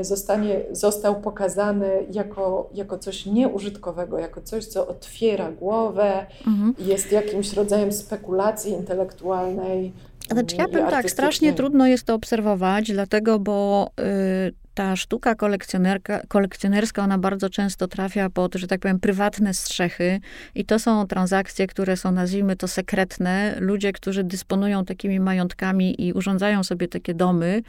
zostanie, 0.00 0.61
został 0.72 1.20
pokazany 1.20 1.90
jako, 2.11 2.70
jako 2.74 2.98
coś 2.98 3.26
nieużytkowego, 3.26 4.18
jako 4.18 4.40
coś, 4.40 4.64
co 4.64 4.88
otwiera 4.88 5.52
głowę, 5.52 6.26
mhm. 6.46 6.74
jest 6.78 7.12
jakimś 7.12 7.52
rodzajem 7.52 7.92
spekulacji 7.92 8.72
intelektualnej. 8.72 9.92
Znaczy, 10.30 10.56
ja 10.56 10.68
bym 10.68 10.90
tak, 10.90 11.11
strasznie 11.11 11.52
trudno 11.52 11.87
jest 11.87 12.04
to 12.04 12.14
obserwować, 12.14 12.92
dlatego, 12.92 13.38
bo 13.38 13.90
y, 14.00 14.52
ta 14.74 14.96
sztuka 14.96 15.35
kolekcjonerka, 15.35 16.20
kolekcjonerska, 16.28 17.02
ona 17.02 17.18
bardzo 17.18 17.50
często 17.50 17.88
trafia 17.88 18.30
pod, 18.30 18.54
że 18.54 18.66
tak 18.66 18.80
powiem, 18.80 19.00
prywatne 19.00 19.54
strzechy 19.54 20.20
i 20.54 20.64
to 20.64 20.78
są 20.78 21.06
transakcje, 21.06 21.66
które 21.66 21.96
są, 21.96 22.12
nazwijmy 22.12 22.56
to, 22.56 22.68
sekretne. 22.68 23.56
Ludzie, 23.61 23.92
którzy 23.92 24.24
dysponują 24.24 24.85
takimi 24.85 25.20
majątkami 25.20 26.06
i 26.06 26.12
urządzają 26.12 26.64
sobie 26.64 26.88
takie 26.88 27.14
domy, 27.14 27.62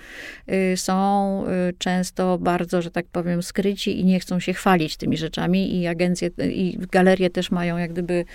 y, 0.52 0.78
są 0.78 1.44
y, 1.70 1.74
często 1.78 2.38
bardzo, 2.38 2.82
że 2.82 2.92
tak 2.92 3.06
powiem, 3.12 3.44
skryci 3.44 4.00
i 4.00 4.06
nie 4.06 4.20
chcą 4.20 4.40
się 4.40 4.54
chwalić 4.54 4.98
tymi 4.98 5.18
rzeczami 5.18 5.80
i 5.80 5.88
agencje, 5.88 6.30
i 6.38 6.78
galerie 6.92 7.30
też 7.30 7.52
mają 7.52 7.78
jak 7.78 7.92
gdyby 7.92 8.26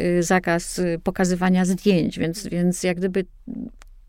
y, 0.00 0.22
zakaz 0.22 0.80
pokazywania 1.04 1.64
zdjęć, 1.64 2.18
więc, 2.18 2.46
więc 2.46 2.82
jak 2.82 2.96
gdyby 2.96 3.24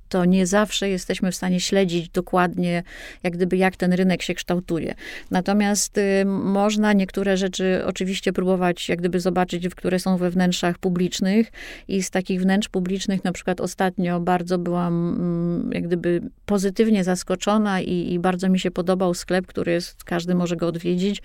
to 0.09 0.25
nie 0.25 0.47
zawsze 0.47 0.89
jesteśmy 0.89 1.31
w 1.31 1.35
stanie 1.35 1.59
śledzić 1.59 2.09
dokładnie, 2.09 2.83
jak 3.23 3.33
gdyby, 3.33 3.57
jak 3.57 3.75
ten 3.75 3.93
rynek 3.93 4.21
się 4.21 4.33
kształtuje. 4.33 4.95
Natomiast 5.31 5.97
y, 5.97 6.25
można 6.25 6.93
niektóre 6.93 7.37
rzeczy 7.37 7.81
oczywiście 7.85 8.33
próbować, 8.33 8.89
jak 8.89 8.99
gdyby 8.99 9.19
zobaczyć, 9.19 9.69
które 9.69 9.99
są 9.99 10.17
we 10.17 10.29
wnętrzach 10.29 10.77
publicznych 10.77 11.51
i 11.87 12.03
z 12.03 12.09
takich 12.09 12.41
wnętrz 12.41 12.69
publicznych, 12.69 13.23
na 13.23 13.31
przykład 13.31 13.61
ostatnio 13.61 14.19
bardzo 14.19 14.57
byłam, 14.57 15.15
mm, 15.19 15.71
jak 15.73 15.83
gdyby, 15.83 16.21
pozytywnie 16.45 17.03
zaskoczona 17.03 17.81
i, 17.81 18.13
i 18.13 18.19
bardzo 18.19 18.49
mi 18.49 18.59
się 18.59 18.71
podobał 18.71 19.13
sklep, 19.13 19.47
który 19.47 19.71
jest, 19.71 20.03
każdy 20.03 20.35
może 20.35 20.55
go 20.55 20.67
odwiedzić, 20.67 21.21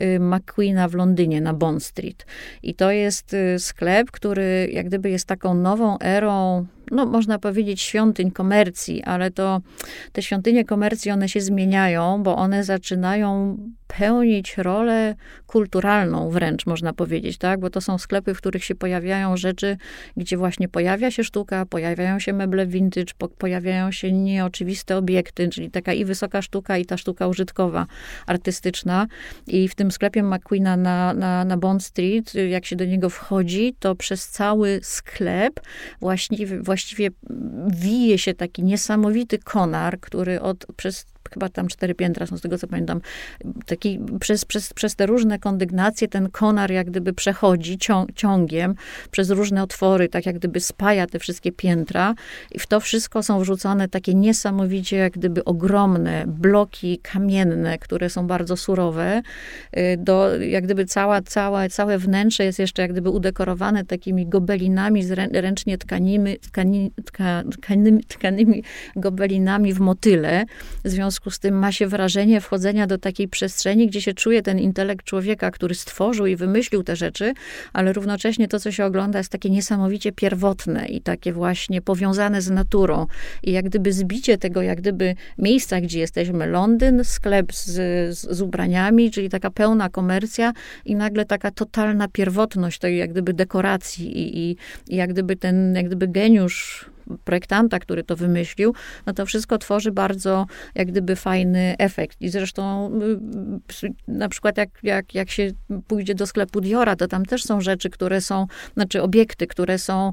y, 0.00 0.20
McQueena 0.20 0.88
w 0.88 0.94
Londynie, 0.94 1.40
na 1.40 1.54
Bond 1.54 1.84
Street. 1.84 2.26
I 2.62 2.74
to 2.74 2.90
jest 2.90 3.34
y, 3.34 3.58
sklep, 3.58 4.10
który 4.10 4.68
jak 4.72 4.86
gdyby 4.86 5.10
jest 5.10 5.26
taką 5.26 5.54
nową 5.54 5.98
erą 5.98 6.66
no 6.92 7.06
można 7.06 7.38
powiedzieć 7.38 7.80
świątyń 7.80 8.30
komercji, 8.30 9.02
ale 9.02 9.30
to 9.30 9.60
te 10.12 10.22
świątynie 10.22 10.64
komercji, 10.64 11.10
one 11.10 11.28
się 11.28 11.40
zmieniają, 11.40 12.22
bo 12.22 12.36
one 12.36 12.64
zaczynają 12.64 13.56
pełnić 13.98 14.56
rolę 14.56 15.14
kulturalną 15.46 16.30
wręcz, 16.30 16.66
można 16.66 16.92
powiedzieć, 16.92 17.38
tak? 17.38 17.60
Bo 17.60 17.70
to 17.70 17.80
są 17.80 17.98
sklepy, 17.98 18.34
w 18.34 18.38
których 18.38 18.64
się 18.64 18.74
pojawiają 18.74 19.36
rzeczy, 19.36 19.76
gdzie 20.16 20.36
właśnie 20.36 20.68
pojawia 20.68 21.10
się 21.10 21.24
sztuka, 21.24 21.66
pojawiają 21.66 22.18
się 22.18 22.32
meble 22.32 22.66
vintage, 22.66 23.12
po, 23.18 23.28
pojawiają 23.28 23.92
się 23.92 24.12
nieoczywiste 24.12 24.96
obiekty, 24.96 25.48
czyli 25.48 25.70
taka 25.70 25.92
i 25.92 26.04
wysoka 26.04 26.42
sztuka, 26.42 26.78
i 26.78 26.86
ta 26.86 26.96
sztuka 26.96 27.26
użytkowa, 27.26 27.86
artystyczna. 28.26 29.06
I 29.46 29.68
w 29.68 29.74
tym 29.74 29.90
sklepie 29.90 30.22
McQueena 30.22 30.76
na, 30.76 31.14
na, 31.14 31.44
na 31.44 31.56
Bond 31.56 31.84
Street, 31.84 32.34
jak 32.34 32.66
się 32.66 32.76
do 32.76 32.84
niego 32.84 33.10
wchodzi, 33.10 33.74
to 33.78 33.94
przez 33.94 34.28
cały 34.28 34.80
sklep 34.82 35.60
właściwie, 36.00 36.62
właściwie 36.62 37.08
wije 37.66 38.18
się 38.18 38.34
taki 38.34 38.62
niesamowity 38.62 39.38
konar, 39.38 40.00
który 40.00 40.40
od, 40.40 40.66
przez 40.76 41.11
chyba 41.30 41.48
tam 41.48 41.68
cztery 41.68 41.94
piętra 41.94 42.26
są, 42.26 42.36
z 42.36 42.40
tego 42.40 42.58
co 42.58 42.66
pamiętam, 42.66 43.00
taki 43.66 44.00
przez, 44.20 44.44
przez, 44.44 44.72
przez 44.72 44.96
te 44.96 45.06
różne 45.06 45.38
kondygnacje 45.38 46.08
ten 46.08 46.30
konar 46.30 46.70
jak 46.70 46.86
gdyby 46.90 47.12
przechodzi 47.12 47.78
ciągiem 48.14 48.74
przez 49.10 49.30
różne 49.30 49.62
otwory, 49.62 50.08
tak 50.08 50.26
jak 50.26 50.38
gdyby 50.38 50.60
spaja 50.60 51.06
te 51.06 51.18
wszystkie 51.18 51.52
piętra 51.52 52.14
i 52.50 52.58
w 52.58 52.66
to 52.66 52.80
wszystko 52.80 53.22
są 53.22 53.40
wrzucone 53.40 53.88
takie 53.88 54.14
niesamowicie 54.14 54.96
jak 54.96 55.12
gdyby 55.12 55.44
ogromne 55.44 56.24
bloki 56.26 56.98
kamienne, 56.98 57.78
które 57.78 58.10
są 58.10 58.26
bardzo 58.26 58.56
surowe. 58.56 59.22
Y, 59.76 59.96
do, 59.98 60.36
jak 60.36 60.64
gdyby 60.64 60.84
cała, 60.84 61.22
cała, 61.22 61.68
całe 61.68 61.98
wnętrze 61.98 62.44
jest 62.44 62.58
jeszcze 62.58 62.82
jak 62.82 62.92
gdyby 62.92 63.10
udekorowane 63.10 63.84
takimi 63.84 64.26
gobelinami, 64.26 65.04
z 65.04 65.10
ręcznie 65.32 65.78
tkanimi, 65.78 66.38
tkani, 66.38 66.92
tka, 67.04 67.42
tkanymi, 67.52 68.04
tkanymi 68.04 68.62
gobelinami 68.96 69.72
w 69.72 69.80
motyle. 69.80 70.44
W 70.84 70.88
związku 71.12 71.30
z 71.30 71.38
tym 71.38 71.58
ma 71.58 71.72
się 71.72 71.86
wrażenie 71.86 72.40
wchodzenia 72.40 72.86
do 72.86 72.98
takiej 72.98 73.28
przestrzeni, 73.28 73.86
gdzie 73.86 74.00
się 74.00 74.14
czuje 74.14 74.42
ten 74.42 74.58
intelekt 74.58 75.06
człowieka, 75.06 75.50
który 75.50 75.74
stworzył 75.74 76.26
i 76.26 76.36
wymyślił 76.36 76.82
te 76.82 76.96
rzeczy, 76.96 77.32
ale 77.72 77.92
równocześnie 77.92 78.48
to, 78.48 78.60
co 78.60 78.72
się 78.72 78.84
ogląda, 78.84 79.18
jest 79.18 79.32
takie 79.32 79.50
niesamowicie 79.50 80.12
pierwotne 80.12 80.86
i 80.86 81.00
takie 81.00 81.32
właśnie 81.32 81.82
powiązane 81.82 82.42
z 82.42 82.50
naturą. 82.50 83.06
I 83.42 83.52
jak 83.52 83.64
gdyby 83.64 83.92
zbicie 83.92 84.38
tego, 84.38 84.62
jak 84.62 84.80
gdyby 84.80 85.14
miejsca, 85.38 85.80
gdzie 85.80 85.98
jesteśmy, 85.98 86.46
Londyn, 86.46 87.04
sklep 87.04 87.52
z, 87.52 87.66
z, 88.18 88.36
z 88.36 88.40
ubraniami, 88.40 89.10
czyli 89.10 89.28
taka 89.28 89.50
pełna 89.50 89.88
komercja 89.88 90.52
i 90.84 90.94
nagle 90.94 91.24
taka 91.24 91.50
totalna 91.50 92.08
pierwotność 92.08 92.78
tej 92.78 92.98
jak 92.98 93.10
gdyby 93.10 93.32
dekoracji 93.32 94.18
i, 94.18 94.38
i, 94.38 94.56
i 94.88 94.96
jak 94.96 95.12
gdyby 95.12 95.36
ten 95.36 95.74
jak 95.74 95.86
gdyby 95.86 96.08
geniusz 96.08 96.91
projektanta, 97.24 97.78
który 97.78 98.04
to 98.04 98.16
wymyślił, 98.16 98.74
no 99.06 99.12
to 99.12 99.26
wszystko 99.26 99.58
tworzy 99.58 99.92
bardzo 99.92 100.46
jak 100.74 100.88
gdyby 100.88 101.16
fajny 101.16 101.74
efekt. 101.78 102.16
I 102.20 102.28
zresztą 102.28 102.90
y, 103.82 103.92
na 104.08 104.28
przykład 104.28 104.56
jak, 104.56 104.68
jak, 104.82 105.14
jak 105.14 105.30
się 105.30 105.50
pójdzie 105.86 106.14
do 106.14 106.26
sklepu 106.26 106.60
Diora, 106.60 106.96
to 106.96 107.08
tam 107.08 107.24
też 107.24 107.44
są 107.44 107.60
rzeczy, 107.60 107.90
które 107.90 108.20
są, 108.20 108.46
znaczy 108.74 109.02
obiekty, 109.02 109.46
które 109.46 109.78
są 109.78 110.12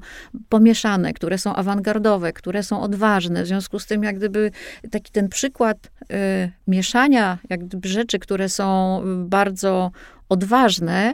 pomieszane, 0.49 1.13
które 1.13 1.37
są 1.37 1.55
awangardowe, 1.55 2.33
które 2.33 2.63
są 2.63 2.81
odważne. 2.81 3.43
W 3.43 3.47
związku 3.47 3.79
z 3.79 3.85
tym 3.85 4.03
jak 4.03 4.17
gdyby 4.17 4.51
taki 4.91 5.11
ten 5.11 5.29
przykład 5.29 5.77
y, 6.01 6.51
mieszania 6.67 7.37
jak 7.49 7.65
gdyby 7.65 7.89
rzeczy, 7.89 8.19
które 8.19 8.49
są 8.49 9.01
bardzo 9.25 9.91
odważne, 10.29 11.13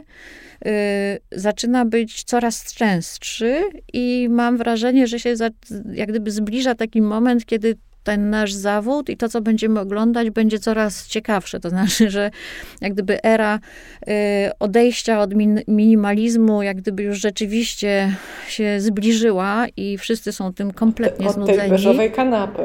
y, 0.66 0.70
zaczyna 1.32 1.84
być 1.84 2.24
coraz 2.24 2.74
częstszy 2.74 3.62
i 3.92 4.28
mam 4.30 4.56
wrażenie, 4.56 5.06
że 5.06 5.20
się 5.20 5.36
za, 5.36 5.48
jak 5.92 6.08
gdyby 6.08 6.30
zbliża 6.30 6.74
taki 6.74 7.02
moment, 7.02 7.46
kiedy 7.46 7.76
ten 8.06 8.30
nasz 8.30 8.52
zawód 8.52 9.08
i 9.08 9.16
to, 9.16 9.28
co 9.28 9.40
będziemy 9.40 9.80
oglądać, 9.80 10.30
będzie 10.30 10.58
coraz 10.58 11.08
ciekawsze. 11.08 11.60
To 11.60 11.70
znaczy, 11.70 12.10
że 12.10 12.30
jak 12.80 12.92
gdyby 12.92 13.22
era 13.22 13.58
y, 13.58 14.10
odejścia 14.60 15.20
od 15.20 15.34
min, 15.34 15.60
minimalizmu, 15.68 16.62
jak 16.62 16.76
gdyby 16.76 17.02
już 17.02 17.18
rzeczywiście 17.18 18.16
się 18.48 18.80
zbliżyła 18.80 19.66
i 19.76 19.98
wszyscy 19.98 20.32
są 20.32 20.52
tym 20.52 20.72
kompletnie 20.72 21.26
od 21.26 21.34
znudzeni. 21.34 21.58
Od 21.58 21.62
tej 21.62 21.70
beżowej 21.70 22.12
kanapy. 22.12 22.62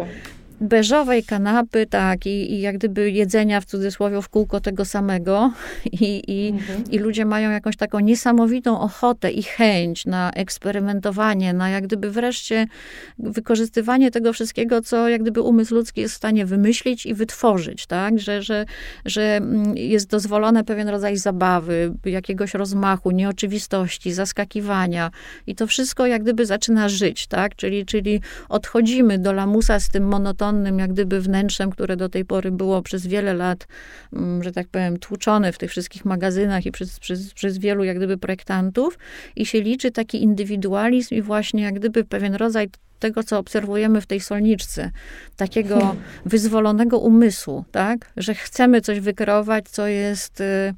Beżowej 0.62 1.24
kanapy, 1.24 1.86
tak, 1.86 2.26
i, 2.26 2.54
i 2.54 2.62
jak 2.62 2.78
gdyby 2.78 3.12
jedzenia 3.12 3.62
w 3.62 3.66
cudzysłowie 3.66 4.22
w 4.22 4.30
kółko 4.30 4.60
tego 4.60 4.86
samego. 4.86 5.52
I, 5.92 6.24
i, 6.28 6.48
mhm. 6.50 6.84
i 6.92 7.00
ludzie 7.00 7.26
mają 7.26 7.52
jakąś 7.52 7.78
taką 7.78 8.00
niesamowitą 8.00 8.80
ochotę 8.80 9.32
i 9.32 9.44
chęć 9.44 10.06
na 10.06 10.32
eksperymentowanie, 10.32 11.54
na 11.54 11.70
jak 11.70 11.88
gdyby 11.88 12.12
wreszcie 12.12 12.68
wykorzystywanie 13.20 14.12
tego 14.12 14.34
wszystkiego, 14.34 14.82
co 14.82 15.10
jak 15.10 15.22
gdyby 15.22 15.42
umysł 15.42 15.76
ludzki 15.76 16.02
jest 16.02 16.14
w 16.14 16.18
stanie 16.18 16.46
wymyślić 16.46 17.06
i 17.06 17.14
wytworzyć, 17.14 17.86
tak, 17.86 18.20
że, 18.20 18.44
że, 18.44 18.66
że 19.06 19.36
mm, 19.38 19.78
jest 19.78 20.10
dozwolone 20.10 20.64
pewien 20.64 20.90
rodzaj 20.90 21.18
zabawy, 21.18 21.94
jakiegoś 22.06 22.54
rozmachu, 22.54 23.12
nieoczywistości, 23.12 24.14
zaskakiwania. 24.14 25.12
I 25.48 25.56
to 25.56 25.68
wszystko 25.68 26.06
jak 26.06 26.24
gdyby 26.24 26.46
zaczyna 26.46 26.90
żyć, 26.90 27.28
tak, 27.28 27.56
czyli, 27.56 27.86
czyli 27.86 28.22
odchodzimy 28.50 29.20
do 29.20 29.34
lamusa 29.34 29.80
z 29.80 29.90
tym 29.90 30.08
jak 30.78 30.94
gdyby 30.94 31.22
wnętrzem, 31.22 31.70
które 31.70 31.98
do 31.98 32.10
tej 32.10 32.26
pory 32.26 32.52
było 32.52 32.82
przez 32.82 33.08
wiele 33.08 33.34
lat, 33.34 33.68
mm, 34.14 34.44
że 34.44 34.52
tak 34.52 34.68
powiem, 34.68 35.00
tłuczone 35.00 35.52
w 35.52 35.58
tych 35.58 35.72
wszystkich 35.72 36.06
magazynach 36.06 36.66
i 36.66 36.72
przez, 36.72 37.00
przez, 37.00 37.34
przez 37.34 37.58
wielu, 37.58 37.84
jak 37.84 37.98
gdyby, 37.98 38.18
projektantów 38.18 38.98
i 39.36 39.46
się 39.46 39.62
liczy 39.62 39.92
taki 39.92 40.24
indywidualizm 40.24 41.16
i 41.16 41.22
właśnie, 41.22 41.64
jak 41.64 41.74
gdyby, 41.74 42.04
pewien 42.04 42.36
rodzaj 42.36 42.70
tego, 43.00 43.24
co 43.24 43.40
obserwujemy 43.40 44.02
w 44.02 44.06
tej 44.06 44.20
solniczce, 44.20 44.92
takiego 45.36 45.80
hmm. 45.80 45.98
wyzwolonego 46.26 47.00
umysłu, 47.00 47.66
tak? 47.72 48.12
Że 48.18 48.34
chcemy 48.34 48.82
coś 48.82 49.00
wykreować, 49.00 49.70
co 49.70 49.88
jest 49.88 50.42
y, 50.42 50.74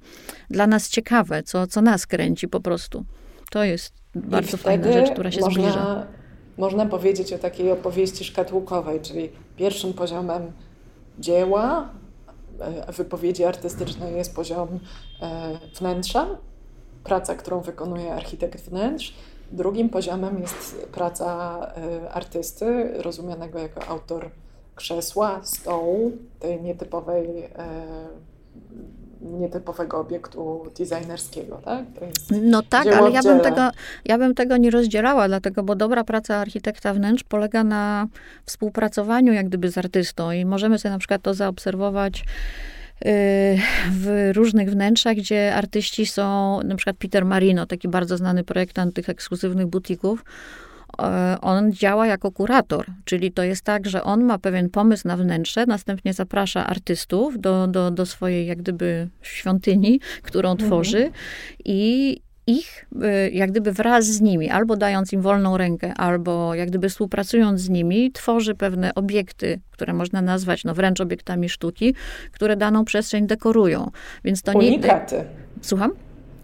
dla 0.49 0.67
nas 0.67 0.89
ciekawe, 0.89 1.43
co, 1.43 1.67
co 1.67 1.81
nas 1.81 2.07
kręci 2.07 2.47
po 2.47 2.59
prostu. 2.59 3.05
To 3.51 3.63
jest 3.63 3.93
bardzo 4.15 4.57
fajna 4.57 4.91
rzecz, 4.91 5.12
która 5.12 5.31
się 5.31 5.41
można, 5.41 5.62
zbliża 5.62 6.07
można 6.57 6.86
powiedzieć 6.86 7.33
o 7.33 7.38
takiej 7.38 7.71
opowieści 7.71 8.23
szkatułkowej, 8.23 9.01
czyli 9.01 9.29
pierwszym 9.55 9.93
poziomem 9.93 10.51
dzieła, 11.19 11.89
e, 12.59 12.91
wypowiedzi 12.91 13.43
artystycznej 13.43 14.15
jest 14.15 14.35
poziom 14.35 14.79
e, 15.21 15.59
wnętrza, 15.79 16.27
praca, 17.03 17.35
którą 17.35 17.61
wykonuje 17.61 18.13
architekt 18.13 18.69
wnętrz. 18.69 19.13
Drugim 19.51 19.89
poziomem 19.89 20.39
jest 20.41 20.87
praca 20.91 21.59
e, 21.75 22.11
artysty, 22.11 22.93
rozumianego 23.01 23.59
jako 23.59 23.87
autor 23.87 24.29
krzesła, 24.75 25.39
stołu, 25.43 26.11
tej 26.39 26.61
nietypowej 26.61 27.49
nietypowego 29.23 29.99
obiektu 29.99 30.63
designerskiego, 30.77 31.62
tak? 31.65 31.86
no 32.41 32.62
tak, 32.69 32.88
ale 32.88 33.12
ja 33.12 33.23
bym, 33.23 33.39
tego, 33.39 33.69
ja 34.05 34.17
bym 34.17 34.36
tego 34.36 34.57
nie 34.57 34.71
rozdzielała, 34.71 35.27
dlatego, 35.27 35.63
bo 35.63 35.75
dobra 35.75 36.03
praca 36.03 36.36
architekta 36.36 36.93
wnętrz 36.93 37.23
polega 37.23 37.63
na 37.63 38.07
współpracowaniu 38.45 39.33
jak 39.33 39.47
gdyby 39.47 39.71
z 39.71 39.77
artystą 39.77 40.31
i 40.31 40.45
możemy 40.45 40.79
sobie 40.79 40.91
na 40.91 40.99
przykład 40.99 41.21
to 41.21 41.33
zaobserwować 41.33 42.19
y, 42.19 42.25
w 43.91 44.31
różnych 44.33 44.71
wnętrzach, 44.71 45.15
gdzie 45.15 45.55
artyści 45.55 46.05
są, 46.05 46.59
na 46.63 46.75
przykład 46.75 46.95
Peter 46.97 47.25
Marino, 47.25 47.65
taki 47.65 47.88
bardzo 47.88 48.17
znany 48.17 48.43
projektant 48.43 48.95
tych 48.95 49.09
ekskluzywnych 49.09 49.67
butików, 49.67 50.23
on 51.41 51.73
działa 51.73 52.07
jako 52.07 52.31
kurator, 52.31 52.85
czyli 53.05 53.31
to 53.31 53.43
jest 53.43 53.61
tak, 53.61 53.89
że 53.89 54.03
on 54.03 54.23
ma 54.23 54.37
pewien 54.37 54.69
pomysł 54.69 55.07
na 55.07 55.17
wnętrze, 55.17 55.65
następnie 55.65 56.13
zaprasza 56.13 56.67
artystów 56.67 57.39
do, 57.39 57.67
do, 57.67 57.91
do 57.91 58.05
swojej 58.05 58.47
jak 58.47 58.57
gdyby 58.57 59.07
świątyni, 59.21 59.99
którą 60.21 60.51
mhm. 60.51 60.69
tworzy 60.69 61.11
i 61.65 62.19
ich, 62.47 62.85
e, 63.01 63.29
jak 63.29 63.51
gdyby 63.51 63.71
wraz 63.71 64.05
z 64.05 64.21
nimi, 64.21 64.49
albo 64.49 64.75
dając 64.75 65.13
im 65.13 65.21
wolną 65.21 65.57
rękę, 65.57 65.93
albo 65.93 66.55
jak 66.55 66.69
gdyby 66.69 66.89
współpracując 66.89 67.61
z 67.61 67.69
nimi, 67.69 68.11
tworzy 68.11 68.55
pewne 68.55 68.95
obiekty, 68.95 69.59
które 69.71 69.93
można 69.93 70.21
nazwać 70.21 70.63
no, 70.63 70.73
wręcz 70.73 71.01
obiektami 71.01 71.49
sztuki, 71.49 71.95
które 72.31 72.55
daną 72.55 72.85
przestrzeń 72.85 73.27
dekorują. 73.27 73.91
Więc 74.23 74.41
to 74.41 74.51
Unikaty. 74.51 75.15
nie... 75.15 75.23
Słucham? 75.61 75.91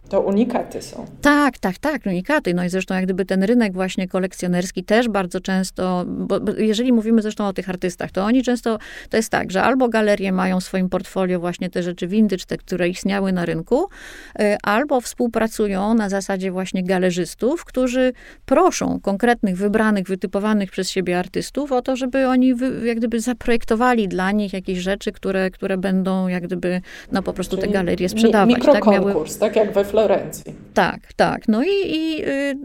To 0.09 0.21
unikaty 0.21 0.81
są. 0.81 1.05
Tak, 1.21 1.57
tak, 1.57 1.77
tak, 1.77 2.05
unikaty. 2.05 2.53
No 2.53 2.63
i 2.63 2.69
zresztą 2.69 2.95
jak 2.95 3.03
gdyby 3.03 3.25
ten 3.25 3.43
rynek 3.43 3.73
właśnie 3.73 4.07
kolekcjonerski 4.07 4.83
też 4.83 5.09
bardzo 5.09 5.39
często, 5.39 6.05
bo, 6.07 6.39
bo, 6.39 6.51
jeżeli 6.57 6.93
mówimy 6.93 7.21
zresztą 7.21 7.47
o 7.47 7.53
tych 7.53 7.69
artystach, 7.69 8.11
to 8.11 8.23
oni 8.23 8.43
często, 8.43 8.77
to 9.09 9.17
jest 9.17 9.29
tak, 9.29 9.51
że 9.51 9.63
albo 9.63 9.89
galerie 9.89 10.31
mają 10.31 10.59
w 10.59 10.63
swoim 10.63 10.89
portfolio 10.89 11.39
właśnie 11.39 11.69
te 11.69 11.83
rzeczy 11.83 12.07
vintage, 12.07 12.45
te, 12.47 12.57
które 12.57 12.89
istniały 12.89 13.31
na 13.31 13.45
rynku, 13.45 13.87
y, 14.39 14.57
albo 14.63 15.01
współpracują 15.01 15.93
na 15.93 16.09
zasadzie 16.09 16.51
właśnie 16.51 16.83
galerzystów, 16.83 17.65
którzy 17.65 18.13
proszą 18.45 18.99
konkretnych, 18.99 19.57
wybranych, 19.57 20.07
wytypowanych 20.07 20.71
przez 20.71 20.89
siebie 20.89 21.19
artystów 21.19 21.71
o 21.71 21.81
to, 21.81 21.95
żeby 21.95 22.27
oni 22.27 22.55
wy, 22.55 22.87
jak 22.87 22.97
gdyby 22.97 23.19
zaprojektowali 23.19 24.07
dla 24.07 24.31
nich 24.31 24.53
jakieś 24.53 24.79
rzeczy, 24.79 25.11
które, 25.11 25.51
które 25.51 25.77
będą 25.77 26.27
jak 26.27 26.43
gdyby, 26.43 26.81
no 27.11 27.23
po 27.23 27.33
prostu 27.33 27.57
Czyli 27.57 27.67
te 27.67 27.73
galerie 27.73 28.09
sprzedawać. 28.09 28.55
Mikrokonkurs, 28.55 29.37
tak, 29.37 29.53
tak 29.53 29.65
jak 29.65 29.73
we 29.73 29.85
Florencji. 29.99 30.53
Tak, 30.73 31.13
tak. 31.13 31.47
No 31.47 31.63
i, 31.63 31.67
i, 31.67 32.25
y, 32.27 32.55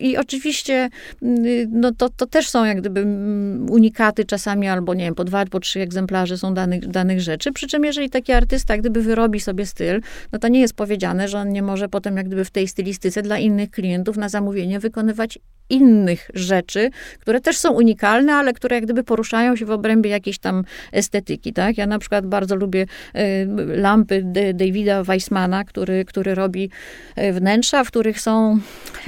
i 0.00 0.16
oczywiście 0.16 0.90
y, 1.22 1.68
no 1.70 1.92
to, 1.92 2.08
to 2.08 2.26
też 2.26 2.48
są 2.48 2.64
jak 2.64 2.80
gdyby 2.80 3.00
mm, 3.00 3.70
unikaty 3.70 4.24
czasami, 4.24 4.68
albo 4.68 4.94
nie 4.94 5.04
wiem, 5.04 5.14
po 5.14 5.24
dwa, 5.24 5.46
po 5.46 5.60
trzy 5.60 5.80
egzemplarze 5.80 6.38
są 6.38 6.54
danych, 6.54 6.86
danych 6.86 7.20
rzeczy. 7.20 7.52
Przy 7.52 7.66
czym 7.66 7.84
jeżeli 7.84 8.10
taki 8.10 8.32
artysta 8.32 8.74
jak 8.74 8.80
gdyby 8.80 9.02
wyrobi 9.02 9.40
sobie 9.40 9.66
styl, 9.66 10.00
no 10.32 10.38
to 10.38 10.48
nie 10.48 10.60
jest 10.60 10.74
powiedziane, 10.74 11.28
że 11.28 11.38
on 11.38 11.48
nie 11.48 11.62
może 11.62 11.88
potem 11.88 12.16
jak 12.16 12.26
gdyby 12.26 12.44
w 12.44 12.50
tej 12.50 12.68
stylistyce 12.68 13.22
dla 13.22 13.38
innych 13.38 13.70
klientów 13.70 14.16
na 14.16 14.28
zamówienie 14.28 14.80
wykonywać 14.80 15.38
innych 15.70 16.30
rzeczy, 16.34 16.90
które 17.20 17.40
też 17.40 17.56
są 17.56 17.72
unikalne, 17.72 18.34
ale 18.34 18.52
które 18.52 18.76
jak 18.76 18.84
gdyby 18.84 19.04
poruszają 19.04 19.56
się 19.56 19.66
w 19.66 19.70
obrębie 19.70 20.10
jakiejś 20.10 20.38
tam 20.38 20.64
estetyki, 20.92 21.52
tak? 21.52 21.78
Ja 21.78 21.86
na 21.86 21.98
przykład 21.98 22.26
bardzo 22.26 22.56
lubię 22.56 22.86
y, 23.16 23.46
lampy 23.76 24.22
Davida 24.54 25.02
Weissmana, 25.02 25.64
który, 25.64 26.04
który 26.04 26.34
robi 26.34 26.70
y, 27.18 27.32
wnętrza, 27.32 27.84
w 27.84 27.88
których 27.88 28.20
są 28.20 28.58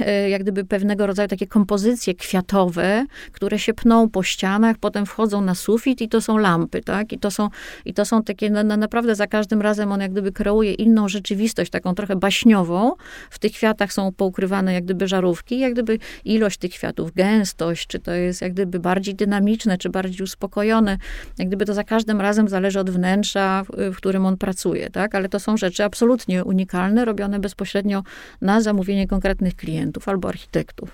y, 0.01 0.29
jak 0.29 0.41
gdyby 0.41 0.65
pewnego 0.65 1.07
rodzaju 1.07 1.27
takie 1.27 1.47
kompozycje 1.47 2.13
kwiatowe, 2.13 3.05
które 3.31 3.59
się 3.59 3.73
pną 3.73 4.09
po 4.09 4.23
ścianach, 4.23 4.77
potem 4.77 5.05
wchodzą 5.05 5.41
na 5.41 5.55
sufit 5.55 6.01
i 6.01 6.09
to 6.09 6.21
są 6.21 6.37
lampy, 6.37 6.81
tak? 6.81 7.13
I 7.13 7.19
to 7.19 7.31
są, 7.31 7.49
i 7.85 7.93
to 7.93 8.05
są 8.05 8.23
takie, 8.23 8.49
no, 8.49 8.63
no 8.63 8.77
naprawdę 8.77 9.15
za 9.15 9.27
każdym 9.27 9.61
razem 9.61 9.91
on 9.91 10.01
jak 10.01 10.11
gdyby 10.11 10.31
kreuje 10.31 10.73
inną 10.73 11.09
rzeczywistość, 11.09 11.71
taką 11.71 11.95
trochę 11.95 12.15
baśniową. 12.15 12.91
W 13.29 13.39
tych 13.39 13.51
kwiatach 13.51 13.93
są 13.93 14.11
poukrywane 14.11 14.73
jak 14.73 14.83
gdyby 14.83 15.07
żarówki, 15.07 15.59
jak 15.59 15.73
gdyby 15.73 15.99
ilość 16.25 16.46
ilość 16.47 16.57
tych 16.57 16.71
kwiatów, 16.71 17.13
gęstość, 17.13 17.87
czy 17.87 17.99
to 17.99 18.11
jest 18.11 18.41
jak 18.41 18.53
gdyby 18.53 18.79
bardziej 18.79 19.15
dynamiczne, 19.15 19.77
czy 19.77 19.89
bardziej 19.89 20.23
uspokojone. 20.23 20.97
Jak 21.37 21.47
gdyby 21.47 21.65
to 21.65 21.73
za 21.73 21.83
każdym 21.83 22.21
razem 22.21 22.49
zależy 22.49 22.79
od 22.79 22.89
wnętrza, 22.89 23.63
w, 23.93 23.95
którym 23.95 24.25
on 24.25 24.37
pracuje, 24.37 24.89
tak? 24.89 25.15
Ale 25.15 25.29
to 25.29 25.39
są 25.39 25.57
rzeczy 25.57 25.83
absolutnie 25.83 26.43
unikalne, 26.43 27.05
robione 27.05 27.39
bezpośrednio 27.39 28.03
na 28.41 28.61
zamówienie 28.61 29.07
konkretnych 29.07 29.55
klientów 29.55 30.09
albo 30.09 30.29
architektów 30.29 30.89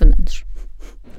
wnętrz. 0.00 0.44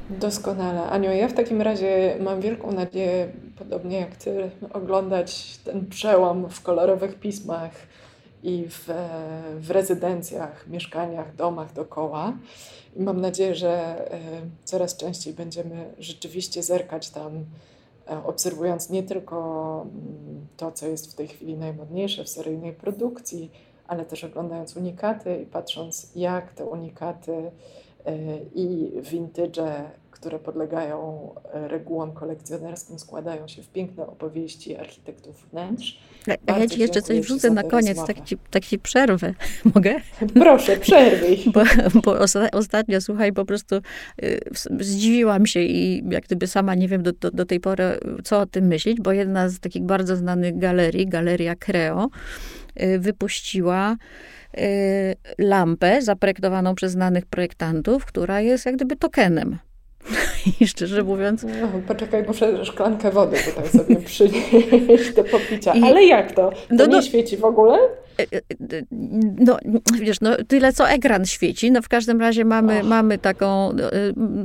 Doskonale. 0.10 0.84
Aniu, 0.84 1.12
ja 1.12 1.28
w 1.28 1.34
takim 1.34 1.62
razie 1.62 2.16
mam 2.20 2.42
wielką 2.42 2.72
nadzieję, 2.72 3.28
podobnie 3.58 4.00
jak 4.00 4.16
Ty, 4.16 4.50
oglądać 4.74 5.58
ten 5.58 5.86
przełom 5.86 6.50
w 6.50 6.62
kolorowych 6.62 7.16
pismach 7.16 7.72
i 8.44 8.66
w, 8.70 8.90
w 9.60 9.72
rezydencjach, 9.72 10.68
mieszkaniach, 10.68 11.36
domach 11.36 11.74
dookoła. 11.74 12.34
I 12.96 13.02
mam 13.02 13.22
nadzieję, 13.22 13.56
że 13.56 13.72
e, 14.14 14.20
coraz 14.64 14.98
częściej 14.98 15.34
będziemy 15.34 15.94
rzeczywiście 16.00 16.64
zerkać 16.64 17.10
tam, 17.10 17.46
e, 18.10 18.24
obserwując 18.24 18.90
nie 18.90 19.04
tylko 19.04 19.82
mm, 19.82 20.48
to, 20.58 20.72
co 20.72 20.88
jest 20.88 21.12
w 21.12 21.16
tej 21.16 21.28
chwili 21.28 21.58
najmodniejsze 21.58 22.24
w 22.24 22.30
seryjnej 22.30 22.74
produkcji, 22.74 23.52
ale 23.88 24.06
też 24.06 24.24
oglądając 24.24 24.78
unikaty 24.78 25.42
i 25.42 25.46
patrząc, 25.46 26.12
jak 26.16 26.54
te 26.54 26.66
unikaty 26.66 27.52
e, 28.06 28.12
i 28.56 28.92
vintage 29.02 29.92
które 30.20 30.40
podlegają 30.40 31.30
e, 31.54 31.68
regułom 31.68 32.12
kolekcjonerskim, 32.12 33.00
składają 33.00 33.48
się 33.48 33.64
w 33.64 33.70
piękne 33.70 34.08
opowieści 34.08 34.76
architektów 34.76 35.50
wnętrz. 35.52 36.00
A 36.48 36.60
ja 36.60 36.68
ci 36.68 36.80
jeszcze 36.80 37.02
coś 37.02 37.20
wrzucę 37.20 37.50
na 37.50 37.64
koniec, 37.64 38.06
tak 38.08 38.22
ci, 38.24 38.38
tak 38.50 38.66
ci 38.66 38.80
przerwę. 38.80 39.34
Mogę? 39.76 39.96
Proszę, 40.34 40.78
przerwij. 40.78 41.44
Bo, 41.54 41.64
bo 42.04 42.20
ostatnio, 42.52 43.02
słuchaj, 43.02 43.34
po 43.34 43.46
prostu 43.46 43.76
y, 44.24 44.40
zdziwiłam 44.80 45.46
się 45.46 45.60
i 45.60 46.04
jak 46.10 46.24
gdyby 46.24 46.48
sama 46.48 46.76
nie 46.76 46.88
wiem 46.88 47.04
do, 47.04 47.12
do, 47.12 47.32
do, 47.32 47.46
tej 47.46 47.60
pory, 47.60 47.84
co 48.24 48.40
o 48.40 48.46
tym 48.46 48.66
myśleć, 48.68 48.98
bo 49.02 49.12
jedna 49.12 49.50
z 49.50 49.60
takich 49.60 49.84
bardzo 49.84 50.16
znanych 50.16 50.58
galerii, 50.58 51.08
Galeria 51.08 51.56
Creo, 51.56 52.10
y, 52.82 53.00
wypuściła 53.00 53.96
y, 54.58 55.16
lampę 55.38 56.02
zaprojektowaną 56.02 56.76
przez 56.76 56.92
znanych 56.92 57.26
projektantów, 57.26 58.06
która 58.06 58.42
jest 58.42 58.66
jak 58.66 58.76
gdyby 58.76 58.96
tokenem 58.96 59.60
I 60.62 60.68
szczerze 60.68 61.04
mówiąc. 61.04 61.44
No, 61.44 61.68
poczekaj, 61.88 62.24
muszę 62.28 62.66
szklankę 62.66 63.12
wody 63.12 63.38
tutaj 63.38 63.70
sobie 63.70 63.96
przynieść 63.96 65.14
do 65.16 65.24
popicia. 65.24 65.74
I... 65.74 65.84
Ale 65.84 66.04
jak 66.04 66.32
to? 66.32 66.50
To 66.50 66.56
no, 66.70 66.86
nie 66.86 66.96
no... 66.96 67.02
świeci 67.02 67.38
w 67.38 67.46
ogóle? 67.46 67.78
E, 68.20 68.22
e, 68.22 68.78
e, 68.78 68.82
no, 69.38 69.58
wiesz, 70.00 70.22
no, 70.22 70.36
tyle 70.48 70.74
co 70.74 70.90
ekran 70.90 71.26
świeci. 71.26 71.72
No, 71.72 71.82
w 71.82 71.88
każdym 71.88 72.22
razie 72.22 72.46
mamy, 72.46 72.84
mamy 72.84 73.18
taką, 73.18 73.76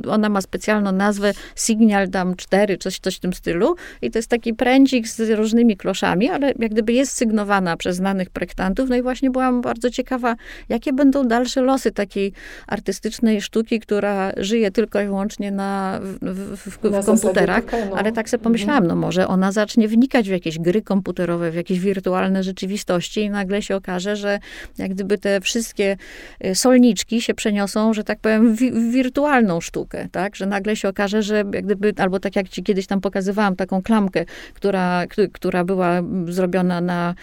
ona 0.09 0.29
ma 0.29 0.41
specjalną 0.41 0.91
nazwę 0.91 1.33
Signal 1.55 2.09
Dam 2.09 2.35
4, 2.35 2.77
coś, 2.77 2.99
coś 2.99 3.15
w 3.15 3.19
tym 3.19 3.33
stylu. 3.33 3.75
I 4.01 4.11
to 4.11 4.19
jest 4.19 4.29
taki 4.29 4.53
prędzik 4.53 5.07
z 5.07 5.29
różnymi 5.29 5.77
kloszami, 5.77 6.29
ale 6.29 6.53
jak 6.59 6.71
gdyby 6.71 6.93
jest 6.93 7.17
sygnowana 7.17 7.77
przez 7.77 7.95
znanych 7.95 8.29
projektantów. 8.29 8.89
No 8.89 8.95
i 8.95 9.01
właśnie 9.01 9.31
byłam 9.31 9.61
bardzo 9.61 9.89
ciekawa, 9.89 10.35
jakie 10.69 10.93
będą 10.93 11.27
dalsze 11.27 11.61
losy 11.61 11.91
takiej 11.91 12.33
artystycznej 12.67 13.41
sztuki, 13.41 13.79
która 13.79 14.31
żyje 14.37 14.71
tylko 14.71 15.01
i 15.01 15.05
wyłącznie 15.05 15.51
na, 15.51 15.99
w, 16.01 16.57
w, 16.57 16.79
w, 16.79 16.91
na 16.91 17.03
komputerach. 17.03 17.63
no. 17.89 17.97
Ale 17.97 18.11
tak 18.11 18.29
sobie 18.29 18.43
pomyślałam, 18.43 18.87
no 18.87 18.95
może 18.95 19.27
ona 19.27 19.51
zacznie 19.51 19.87
wnikać 19.87 20.27
w 20.29 20.31
jakieś 20.31 20.59
gry 20.59 20.81
komputerowe, 20.81 21.51
w 21.51 21.55
jakieś 21.55 21.79
wirtualne 21.79 22.43
rzeczywistości 22.43 23.21
i 23.21 23.29
nagle 23.29 23.61
się 23.65 23.75
okaże, 23.75 24.15
że 24.15 24.39
jak 24.77 24.91
gdyby 24.93 25.17
te 25.17 25.41
wszystkie 25.41 25.97
y, 26.45 26.55
solniczki 26.55 27.21
się 27.21 27.33
przeniosą, 27.33 27.93
że 27.93 28.03
tak 28.03 28.19
powiem, 28.19 28.55
w, 28.55 28.59
wirtualną 28.91 29.61
sztukę, 29.61 30.07
tak? 30.11 30.35
Że 30.35 30.45
nagle 30.45 30.75
się 30.75 30.89
okaże, 30.89 31.23
że 31.23 31.35
jak 31.35 31.65
gdyby, 31.65 31.93
albo 31.97 32.19
tak 32.19 32.35
jak 32.35 32.49
ci 32.49 32.63
kiedyś 32.63 32.87
tam 32.87 33.01
pokazywałam, 33.01 33.55
taką 33.55 33.81
klamkę, 33.81 34.25
która, 34.53 35.03
która 35.33 35.63
była 35.63 36.01
zrobiona 36.27 36.81
na, 36.81 37.15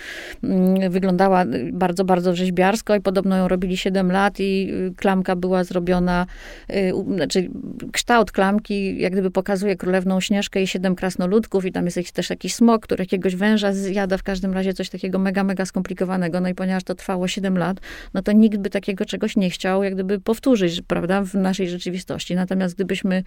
mm, 0.42 0.90
wyglądała 0.90 1.44
bardzo, 1.72 2.04
bardzo 2.04 2.34
rzeźbiarsko 2.34 2.94
i 2.94 3.00
podobno 3.00 3.36
ją 3.36 3.48
robili 3.48 3.76
7 3.76 4.12
lat 4.12 4.40
i 4.40 4.70
y, 4.72 4.94
klamka 4.96 5.36
była 5.36 5.64
zrobiona, 5.64 6.26
y, 6.70 6.92
znaczy 7.14 7.48
kształt 7.92 8.32
klamki 8.32 9.00
jak 9.00 9.12
gdyby 9.12 9.30
pokazuje 9.30 9.76
królewną 9.76 10.20
Śnieżkę 10.20 10.62
i 10.62 10.66
siedem 10.66 10.94
krasnoludków 10.94 11.64
i 11.64 11.72
tam 11.72 11.84
jest 11.84 12.12
też 12.12 12.30
jakiś 12.30 12.54
smok, 12.54 12.82
który 12.82 13.02
jakiegoś 13.02 13.36
węża 13.36 13.72
zjada, 13.72 14.16
w 14.16 14.22
każdym 14.22 14.52
razie 14.52 14.74
coś 14.74 14.90
takiego 14.90 15.18
mega, 15.18 15.44
mega 15.44 15.66
skomplikowanego 15.66 16.31
no 16.40 16.48
i 16.48 16.54
ponieważ 16.54 16.84
to 16.84 16.94
trwało 16.94 17.28
7 17.28 17.58
lat, 17.58 17.80
no 18.14 18.22
to 18.22 18.32
nikt 18.32 18.58
by 18.58 18.70
takiego 18.70 19.04
czegoś 19.04 19.36
nie 19.36 19.50
chciał, 19.50 19.82
jak 19.82 19.94
gdyby 19.94 20.20
powtórzyć, 20.20 20.82
prawda, 20.86 21.22
w 21.22 21.34
naszej 21.34 21.68
rzeczywistości. 21.68 22.34
Natomiast 22.34 22.74
gdybyśmy 22.74 23.24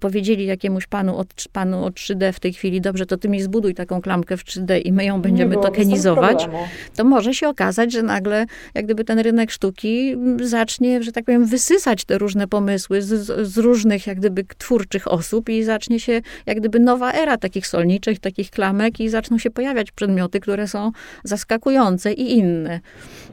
powiedzieli 0.00 0.46
jakiemuś 0.46 0.86
panu 0.86 1.16
od, 1.16 1.34
panu 1.52 1.84
od 1.84 1.94
3D 1.94 2.32
w 2.32 2.40
tej 2.40 2.52
chwili, 2.52 2.80
dobrze, 2.80 3.06
to 3.06 3.16
ty 3.16 3.28
mi 3.28 3.42
zbuduj 3.42 3.74
taką 3.74 4.00
klamkę 4.00 4.36
w 4.36 4.44
3D 4.44 4.80
i 4.84 4.92
my 4.92 5.04
ją 5.04 5.22
będziemy 5.22 5.54
tokenizować, 5.54 6.48
to 6.96 7.04
może 7.04 7.34
się 7.34 7.48
okazać, 7.48 7.92
że 7.92 8.02
nagle 8.02 8.46
jak 8.74 8.84
gdyby 8.84 9.04
ten 9.04 9.18
rynek 9.18 9.50
sztuki 9.50 10.16
zacznie, 10.42 11.02
że 11.02 11.12
tak 11.12 11.24
powiem, 11.24 11.46
wysysać 11.46 12.04
te 12.04 12.18
różne 12.18 12.48
pomysły 12.48 13.02
z, 13.02 13.48
z 13.48 13.58
różnych 13.58 14.06
jak 14.06 14.18
gdyby 14.18 14.44
twórczych 14.58 15.12
osób 15.12 15.48
i 15.48 15.64
zacznie 15.64 16.00
się 16.00 16.20
jak 16.46 16.60
gdyby 16.60 16.80
nowa 16.80 17.12
era 17.12 17.36
takich 17.36 17.66
solniczych, 17.66 18.18
takich 18.18 18.50
klamek 18.50 19.00
i 19.00 19.08
zaczną 19.08 19.38
się 19.38 19.50
pojawiać 19.50 19.90
przedmioty, 19.90 20.40
które 20.40 20.68
są 20.68 20.92
zaskakujące 21.24 22.12
i 22.12 22.33
inny. 22.34 22.80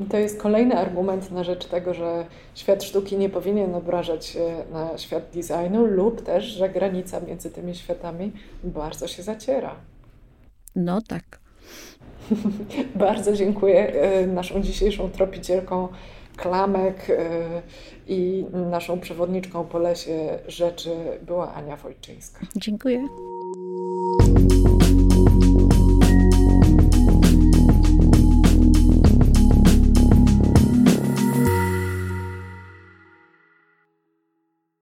To 0.09 0.17
jest 0.17 0.41
kolejny 0.41 0.77
argument 0.77 1.31
na 1.31 1.43
rzecz 1.43 1.65
tego, 1.65 1.93
że 1.93 2.25
świat 2.55 2.83
sztuki 2.83 3.17
nie 3.17 3.29
powinien 3.29 3.75
obrażać 3.75 4.25
się 4.25 4.63
na 4.71 4.97
świat 4.97 5.23
designu, 5.33 5.85
lub 5.85 6.21
też, 6.21 6.45
że 6.45 6.69
granica 6.69 7.19
między 7.19 7.51
tymi 7.51 7.75
światami 7.75 8.31
bardzo 8.63 9.07
się 9.07 9.23
zaciera. 9.23 9.75
No 10.75 11.01
tak. 11.01 11.39
bardzo 12.95 13.33
dziękuję 13.33 13.93
e, 13.93 14.27
naszą 14.27 14.61
dzisiejszą 14.61 15.09
tropicielką 15.09 15.87
klamek 16.35 17.09
e, 17.09 17.61
i 18.07 18.45
naszą 18.71 18.99
przewodniczką 18.99 19.63
po 19.63 19.79
lesie 19.79 20.39
rzeczy 20.47 20.89
była 21.21 21.53
Ania 21.53 21.77
Wojczyńska. 21.77 22.39
Dziękuję. 22.55 23.07